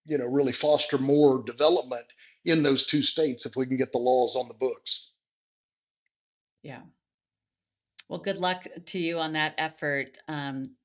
you 0.05 0.19
know, 0.19 0.27
really 0.27 0.51
foster 0.51 0.99
more 0.99 1.41
development 1.41 2.05
in 2.45 2.61
those 2.61 2.85
two 2.85 3.01
states 3.01 3.47
if 3.47 3.55
we 3.55 3.65
can 3.65 3.77
get 3.77 3.91
the 3.91 3.97
laws 3.97 4.35
on 4.35 4.47
the 4.47 4.53
books. 4.53 5.11
Yeah. 6.61 6.81
Well, 8.09 8.19
good 8.19 8.37
luck 8.37 8.65
to 8.87 8.99
you 8.99 9.19
on 9.19 9.33
that 9.33 9.53
effort. 9.57 10.17
Um, 10.27 10.75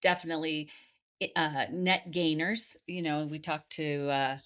definitely 0.00 0.70
uh, 1.34 1.66
net 1.72 2.10
gainers. 2.12 2.76
You 2.86 3.02
know, 3.02 3.26
we 3.26 3.40
talked 3.40 3.70
to 3.72 4.08
uh, 4.08 4.38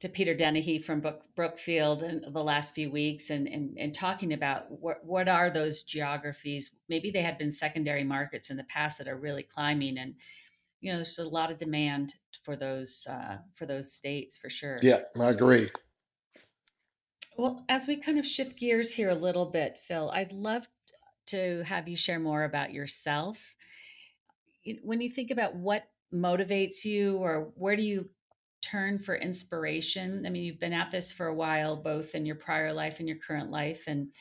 to 0.00 0.08
Peter 0.08 0.34
Dennehy 0.34 0.78
from 0.78 1.00
Brook, 1.00 1.22
Brookfield 1.36 2.02
in 2.02 2.24
the 2.32 2.42
last 2.42 2.74
few 2.74 2.90
weeks, 2.90 3.30
and 3.30 3.46
and, 3.46 3.76
and 3.78 3.94
talking 3.94 4.32
about 4.32 4.70
what 4.70 5.04
what 5.04 5.28
are 5.28 5.50
those 5.50 5.82
geographies? 5.82 6.74
Maybe 6.88 7.10
they 7.10 7.22
had 7.22 7.38
been 7.38 7.50
secondary 7.50 8.04
markets 8.04 8.50
in 8.50 8.56
the 8.56 8.64
past 8.64 8.98
that 8.98 9.08
are 9.08 9.16
really 9.16 9.42
climbing, 9.42 9.98
and 9.98 10.14
you 10.80 10.90
know, 10.90 10.96
there's 10.96 11.18
a 11.18 11.28
lot 11.28 11.50
of 11.50 11.58
demand 11.58 12.14
for 12.42 12.56
those 12.56 13.06
uh, 13.10 13.38
for 13.54 13.66
those 13.66 13.92
states 13.92 14.38
for 14.38 14.48
sure. 14.48 14.78
Yeah, 14.82 15.00
I 15.20 15.30
agree. 15.30 15.68
Well, 17.36 17.64
as 17.68 17.88
we 17.88 17.96
kind 17.96 18.18
of 18.18 18.26
shift 18.26 18.58
gears 18.58 18.94
here 18.94 19.10
a 19.10 19.14
little 19.14 19.46
bit, 19.46 19.78
Pfil, 19.78 20.12
I'd 20.12 20.32
love 20.32 20.68
to 21.26 21.62
have 21.64 21.88
you 21.88 21.96
share 21.96 22.20
more 22.20 22.44
about 22.44 22.72
yourself. 22.72 23.56
When 24.82 25.00
you 25.00 25.08
think 25.08 25.30
about 25.30 25.56
what 25.56 25.88
motivates 26.12 26.84
you 26.84 27.16
or 27.16 27.52
where 27.56 27.76
do 27.76 27.82
you 27.82 28.10
turn 28.62 28.98
for 28.98 29.14
inspiration? 29.14 30.24
I 30.26 30.30
mean, 30.30 30.42
you've 30.42 30.60
been 30.60 30.72
at 30.72 30.90
this 30.90 31.12
for 31.12 31.26
a 31.26 31.34
while, 31.34 31.76
both 31.76 32.14
in 32.14 32.24
your 32.24 32.36
prior 32.36 32.72
life 32.72 32.98
and 32.98 33.08
your 33.08 33.18
current 33.18 33.50
life, 33.50 33.84
and 33.86 34.12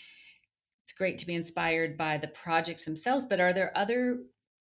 it's 0.83 0.93
great 0.93 1.17
to 1.19 1.25
be 1.25 1.35
inspired 1.35 1.97
by 1.97 2.17
the 2.17 2.27
projects 2.27 2.85
themselves, 2.85 3.25
but 3.25 3.39
are 3.39 3.53
there 3.53 3.71
other 3.75 4.19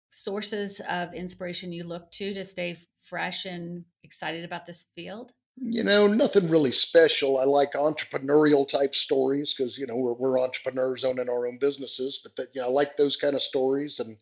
sources 0.09 0.81
of 0.87 1.13
inspiration 1.13 1.73
you 1.73 1.83
look 1.83 2.11
to 2.11 2.33
to 2.33 2.45
stay 2.45 2.77
fresh 2.99 3.45
and 3.45 3.85
excited 4.03 4.45
about 4.45 4.65
this 4.65 4.85
field? 4.93 5.31
You 5.63 5.83
know, 5.83 6.07
nothing 6.07 6.49
really 6.49 6.71
special. 6.71 7.37
I 7.37 7.43
like 7.43 7.73
entrepreneurial 7.73 8.67
type 8.67 8.95
stories 8.95 9.53
because, 9.53 9.77
you 9.77 9.85
know, 9.85 9.95
we're, 9.95 10.13
we're 10.13 10.39
entrepreneurs 10.39 11.03
owning 11.03 11.29
our 11.29 11.45
own 11.45 11.59
businesses, 11.59 12.19
but 12.23 12.35
that, 12.35 12.55
you 12.55 12.61
know, 12.61 12.67
I 12.67 12.71
like 12.71 12.97
those 12.97 13.15
kind 13.15 13.35
of 13.35 13.43
stories 13.43 13.99
and 13.99 14.17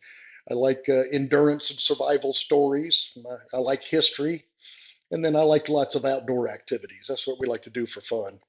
I 0.51 0.55
like 0.55 0.89
uh, 0.89 1.03
endurance 1.13 1.69
and 1.69 1.79
survival 1.79 2.33
stories. 2.33 3.17
I, 3.53 3.57
I 3.57 3.59
like 3.59 3.83
history. 3.83 4.43
And 5.11 5.23
then 5.23 5.35
I 5.35 5.41
like 5.41 5.69
lots 5.69 5.95
of 5.95 6.03
outdoor 6.03 6.49
activities. 6.49 7.05
That's 7.07 7.25
what 7.25 7.39
we 7.39 7.47
like 7.47 7.63
to 7.63 7.69
do 7.69 7.85
for 7.85 8.01
fun. 8.01 8.39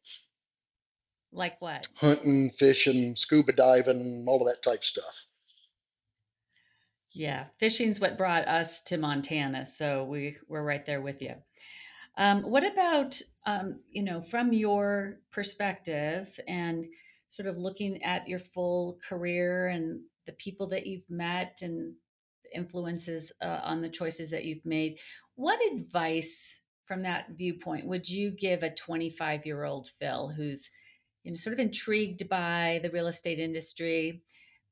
Like 1.32 1.60
what? 1.62 1.86
Hunting, 1.96 2.50
fishing, 2.50 3.14
scuba 3.14 3.52
diving, 3.52 4.24
all 4.26 4.42
of 4.42 4.48
that 4.48 4.62
type 4.62 4.82
stuff. 4.82 5.26
Yeah, 7.12 7.44
fishing's 7.58 8.00
what 8.00 8.18
brought 8.18 8.46
us 8.46 8.82
to 8.82 8.96
Montana, 8.96 9.66
so 9.66 10.04
we 10.04 10.36
we're 10.48 10.64
right 10.64 10.84
there 10.86 11.00
with 11.00 11.22
you. 11.22 11.34
Um, 12.16 12.42
what 12.42 12.64
about 12.70 13.20
um, 13.46 13.78
you 13.90 14.02
know 14.02 14.20
from 14.20 14.52
your 14.52 15.20
perspective 15.32 16.38
and 16.46 16.86
sort 17.28 17.48
of 17.48 17.56
looking 17.56 18.02
at 18.02 18.28
your 18.28 18.38
full 18.38 18.98
career 19.06 19.68
and 19.68 20.00
the 20.26 20.32
people 20.32 20.66
that 20.68 20.86
you've 20.86 21.08
met 21.08 21.58
and 21.62 21.94
influences 22.54 23.32
uh, 23.40 23.60
on 23.62 23.80
the 23.80 23.88
choices 23.88 24.30
that 24.30 24.44
you've 24.44 24.66
made? 24.66 24.98
What 25.34 25.60
advice 25.72 26.60
from 26.84 27.02
that 27.02 27.26
viewpoint 27.30 27.86
would 27.86 28.08
you 28.08 28.32
give 28.32 28.62
a 28.62 28.74
25 28.74 29.46
year 29.46 29.64
old 29.64 29.88
Pfil 30.00 30.34
who's 30.34 30.70
you 31.22 31.30
know 31.30 31.36
sort 31.36 31.54
of 31.54 31.60
intrigued 31.60 32.28
by 32.28 32.80
the 32.82 32.90
real 32.90 33.06
estate 33.06 33.38
industry? 33.38 34.22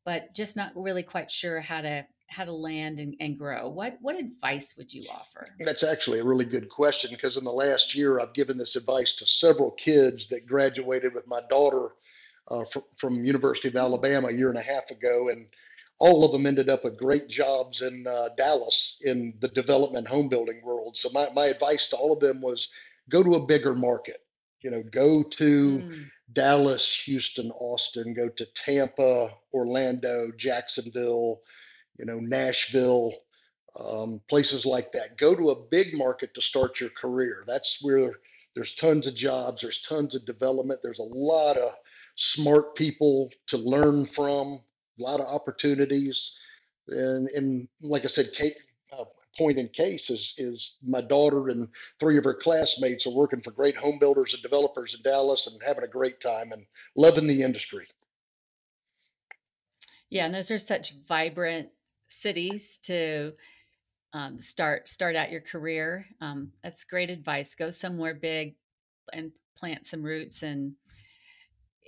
but 0.09 0.35
just 0.35 0.57
not 0.57 0.72
really 0.74 1.03
quite 1.03 1.31
sure 1.31 1.61
how 1.61 1.83
to 1.83 2.03
how 2.28 2.44
to 2.44 2.52
land 2.52 3.00
and, 3.00 3.16
and 3.20 3.38
grow. 3.38 3.68
What 3.68 3.98
what 4.00 4.18
advice 4.18 4.74
would 4.76 4.92
you 4.92 5.02
offer? 5.12 5.48
That's 5.58 5.84
actually 5.84 6.20
a 6.20 6.24
really 6.24 6.44
good 6.44 6.68
question 6.68 7.10
because 7.10 7.36
in 7.36 7.44
the 7.44 7.50
last 7.50 7.94
year 7.94 8.20
i've 8.20 8.32
given 8.32 8.58
this 8.58 8.76
advice 8.76 9.14
to 9.14 9.26
several 9.26 9.70
kids 9.72 10.26
that 10.28 10.46
graduated 10.46 11.14
with 11.14 11.26
my 11.26 11.40
daughter 11.48 11.88
uh, 12.48 12.64
from, 12.64 12.82
from 12.96 13.24
university 13.24 13.68
of 13.68 13.76
alabama 13.76 14.28
a 14.28 14.32
year 14.32 14.48
and 14.48 14.58
a 14.58 14.62
half 14.62 14.90
ago 14.90 15.28
and 15.28 15.46
all 15.98 16.24
of 16.24 16.32
them 16.32 16.46
ended 16.46 16.70
up 16.70 16.84
with 16.84 16.96
great 16.96 17.28
jobs 17.28 17.82
in 17.82 18.06
uh, 18.06 18.28
dallas 18.36 19.00
in 19.04 19.34
the 19.40 19.48
development 19.48 20.06
home 20.06 20.28
building 20.28 20.60
world. 20.62 20.96
So 20.96 21.08
my, 21.12 21.26
my 21.34 21.46
advice 21.46 21.90
to 21.90 21.96
all 21.96 22.12
of 22.12 22.20
them 22.20 22.40
was 22.40 22.68
go 23.10 23.22
to 23.22 23.34
a 23.34 23.44
bigger 23.44 23.74
market. 23.74 24.18
You 24.62 24.70
know 24.70 24.82
go 24.82 25.22
to 25.22 25.78
mm. 25.78 26.04
dallas 26.32 26.92
houston 27.04 27.52
austin 27.52 28.12
go 28.12 28.28
to 28.28 28.44
tampa 28.56 29.30
orlando 29.54 30.32
jacksonville 30.36 31.42
you 31.98 32.04
know, 32.04 32.20
Nashville, 32.20 33.12
um, 33.78 34.20
places 34.28 34.64
like 34.64 34.92
that. 34.92 35.18
Go 35.18 35.34
to 35.34 35.50
a 35.50 35.66
big 35.70 35.96
market 35.96 36.34
to 36.34 36.42
start 36.42 36.80
your 36.80 36.90
career. 36.90 37.44
That's 37.46 37.82
where 37.82 38.12
there's 38.54 38.74
tons 38.74 39.06
of 39.06 39.14
jobs, 39.14 39.62
there's 39.62 39.82
tons 39.82 40.14
of 40.14 40.24
development, 40.24 40.80
there's 40.82 40.98
a 40.98 41.02
lot 41.02 41.56
of 41.56 41.74
smart 42.14 42.74
people 42.74 43.30
to 43.48 43.58
learn 43.58 44.06
from, 44.06 44.61
a 44.98 45.02
lot 45.02 45.20
of 45.20 45.26
opportunities. 45.26 46.38
And, 46.88 47.28
and 47.28 47.68
like 47.82 48.04
I 48.04 48.08
said, 48.08 48.26
Kate, 48.34 48.54
uh, 48.98 49.04
point 49.38 49.58
in 49.58 49.68
case 49.68 50.11
is 50.11 50.34
is 50.38 50.78
my 50.84 51.00
daughter 51.00 51.48
and 51.48 51.68
three 52.00 52.18
of 52.18 52.24
her 52.24 52.34
classmates 52.34 53.06
are 53.06 53.14
working 53.14 53.40
for 53.40 53.50
great 53.50 53.76
home 53.76 53.98
builders 53.98 54.34
and 54.34 54.42
developers 54.42 54.94
in 54.94 55.02
Dallas 55.02 55.46
and 55.46 55.61
having 55.64 55.84
a 55.84 55.88
great 55.88 56.20
time 56.20 56.50
and 56.52 56.64
loving 56.96 57.26
the 57.26 57.42
industry. 57.42 57.87
Yeah, 60.11 60.26
and 60.26 60.34
those 60.34 60.50
are 60.50 60.58
such 60.58 60.94
vibrant 61.06 61.68
cities 62.09 62.79
to 62.85 63.35
um, 64.12 64.38
start 64.38 64.88
start 64.88 65.16
out 65.16 65.31
your 65.31 65.40
career. 65.40 66.07
Um, 66.21 66.53
that's 66.62 66.85
great 66.85 67.11
advice. 67.11 67.55
Go 67.55 67.71
somewhere 67.71 68.14
big 68.14 68.57
and 69.12 69.33
plant 69.57 69.87
some 69.87 70.03
roots. 70.03 70.42
And 70.42 70.75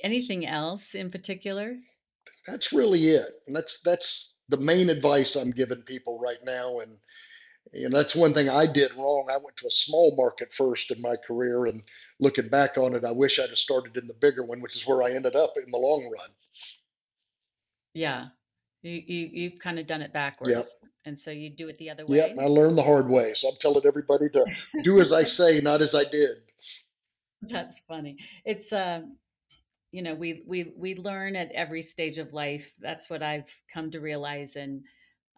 anything 0.03 0.47
else 0.47 0.95
in 0.95 1.11
particular? 1.11 1.77
That's 2.47 2.73
really 2.73 3.01
it. 3.01 3.31
And 3.47 3.57
that's 3.57 3.81
that's 3.81 4.35
the 4.49 4.59
main 4.59 4.91
advice 4.91 5.37
I'm 5.37 5.51
giving 5.51 5.83
people 5.83 6.19
right 6.19 6.43
now. 6.45 6.81
And 6.81 6.97
and 7.73 7.93
that's 7.93 8.17
one 8.17 8.33
thing 8.33 8.49
I 8.49 8.67
did 8.67 8.95
wrong. 8.97 9.29
I 9.31 9.37
went 9.37 9.57
to 9.59 9.67
a 9.67 9.71
small 9.71 10.17
market 10.17 10.53
first 10.53 10.91
in 10.91 11.01
my 11.01 11.17
career, 11.17 11.67
and 11.67 11.83
looking 12.19 12.49
back 12.49 12.79
on 12.79 12.95
it, 12.95 13.05
I 13.05 13.13
wish 13.13 13.39
I'd 13.39 13.49
have 13.49 13.59
started 13.59 13.97
in 13.97 14.09
the 14.09 14.15
bigger 14.15 14.43
one, 14.43 14.61
which 14.61 14.77
is 14.77 14.87
where 14.89 15.03
I 15.03 15.13
ended 15.13 15.37
up 15.37 15.55
in 15.57 15.71
the 15.71 15.79
long 15.79 16.05
run. 16.05 16.31
Yeah, 17.95 18.29
you, 18.83 19.03
you 19.07 19.29
you've 19.33 19.59
kind 19.59 19.79
of 19.79 19.87
done 19.87 20.03
it 20.03 20.13
backwards, 20.13 20.53
Yep. 20.53 20.91
and 21.05 21.19
so 21.19 21.31
you 21.31 21.51
do 21.51 21.69
it 21.69 21.79
the 21.79 21.91
other 21.91 22.05
way. 22.07 22.19
Yep. 22.19 22.37
way. 22.37 22.45
I 22.45 22.47
learned 22.49 22.79
the 22.79 22.83
hard 22.83 23.09
way. 23.09 23.35
So 23.35 23.49
I'm 23.49 23.57
telling 23.61 23.85
everybody 23.87 24.29
to 24.31 24.45
do 24.83 25.01
as 25.01 25.13
I 25.13 25.27
say, 25.27 25.61
not 25.61 25.81
as 25.81 25.95
I 25.95 26.05
did. 26.05 26.37
That's 27.43 27.81
funny. 27.81 28.19
It's 28.45 28.73
uh, 28.73 29.03
you 29.93 30.03
know, 30.03 30.15
we 30.15 30.43
we 30.47 30.73
we 30.77 30.95
learn 30.95 31.37
at 31.37 31.51
every 31.53 31.83
stage 31.83 32.19
of 32.19 32.33
life. 32.33 32.75
That's 32.81 33.11
what 33.11 33.23
I've 33.23 33.51
come 33.73 33.91
to 33.91 34.01
realize 34.01 34.57
and 34.57 34.83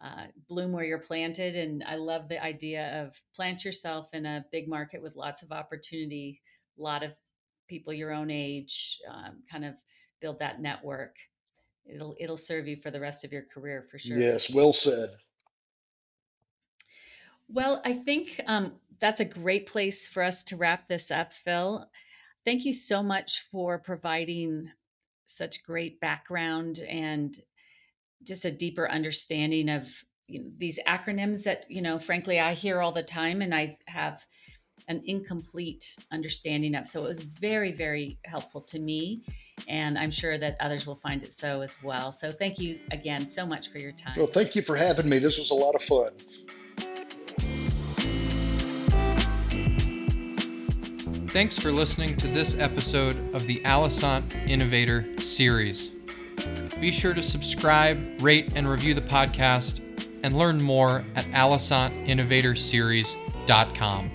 uh, 0.02 0.26
bloom 0.48 0.72
where 0.72 0.84
you're 0.84 0.98
planted. 0.98 1.54
And 1.56 1.84
I 1.84 1.94
love 1.94 2.28
the 2.28 2.42
idea 2.42 3.02
of 3.04 3.20
plant 3.36 3.64
yourself 3.64 4.08
in 4.12 4.26
a 4.26 4.44
big 4.50 4.68
market 4.68 5.00
with 5.00 5.14
lots 5.16 5.42
of 5.42 5.52
opportunity, 5.52 6.40
a 6.78 6.82
lot 6.82 7.02
of 7.04 7.12
people 7.68 7.92
your 7.92 8.12
own 8.12 8.30
age, 8.30 8.98
um, 9.08 9.42
kind 9.50 9.64
of 9.64 9.74
build 10.20 10.40
that 10.40 10.60
network 10.60 11.16
it'll 11.86 12.16
it'll 12.18 12.36
serve 12.36 12.66
you 12.66 12.76
for 12.76 12.90
the 12.90 13.00
rest 13.00 13.24
of 13.24 13.32
your 13.32 13.42
career 13.42 13.82
for 13.82 13.98
sure. 13.98 14.20
Yes, 14.20 14.52
well 14.52 14.72
said. 14.72 15.10
Well, 17.48 17.82
I 17.84 17.92
think 17.92 18.40
um, 18.46 18.74
that's 18.98 19.20
a 19.20 19.26
great 19.26 19.66
place 19.66 20.08
for 20.08 20.22
us 20.22 20.42
to 20.44 20.56
wrap 20.56 20.88
this 20.88 21.10
up, 21.10 21.32
Pfil. 21.32 21.86
Thank 22.44 22.64
you 22.64 22.72
so 22.72 23.02
much 23.02 23.40
for 23.40 23.78
providing 23.78 24.70
such 25.26 25.62
great 25.62 26.00
background 26.00 26.80
and 26.88 27.38
just 28.22 28.44
a 28.44 28.50
deeper 28.50 28.88
understanding 28.88 29.68
of 29.68 30.04
you 30.28 30.40
know, 30.40 30.50
these 30.56 30.78
acronyms 30.86 31.44
that 31.44 31.64
you 31.68 31.82
know 31.82 31.98
frankly 31.98 32.38
i 32.38 32.54
hear 32.54 32.80
all 32.80 32.92
the 32.92 33.02
time 33.02 33.42
and 33.42 33.54
i 33.54 33.76
have 33.86 34.24
an 34.88 35.02
incomplete 35.06 35.96
understanding 36.10 36.74
of 36.74 36.86
so 36.86 37.04
it 37.04 37.08
was 37.08 37.20
very 37.20 37.72
very 37.72 38.18
helpful 38.24 38.60
to 38.60 38.78
me 38.78 39.22
and 39.68 39.98
I'm 39.98 40.10
sure 40.10 40.38
that 40.38 40.56
others 40.60 40.86
will 40.86 40.96
find 40.96 41.22
it 41.22 41.32
so 41.32 41.62
as 41.62 41.82
well. 41.82 42.12
So 42.12 42.30
thank 42.32 42.58
you 42.58 42.78
again 42.90 43.24
so 43.26 43.44
much 43.46 43.70
for 43.70 43.78
your 43.78 43.92
time. 43.92 44.14
Well, 44.16 44.26
thank 44.26 44.56
you 44.56 44.62
for 44.62 44.76
having 44.76 45.08
me. 45.08 45.18
This 45.18 45.38
was 45.38 45.50
a 45.50 45.54
lot 45.54 45.74
of 45.74 45.82
fun. 45.82 46.12
Thanks 51.28 51.58
for 51.58 51.72
listening 51.72 52.16
to 52.18 52.28
this 52.28 52.58
episode 52.58 53.16
of 53.34 53.46
the 53.46 53.60
Alosant 53.60 54.46
Innovator 54.48 55.18
Series. 55.18 55.88
Be 56.78 56.92
sure 56.92 57.14
to 57.14 57.22
subscribe, 57.22 58.20
rate, 58.20 58.52
and 58.54 58.68
review 58.68 58.92
the 58.92 59.00
podcast 59.00 59.80
and 60.22 60.36
learn 60.36 60.60
more 60.60 61.02
at 61.14 61.24
alosantinnovatorseries.com. 61.26 64.10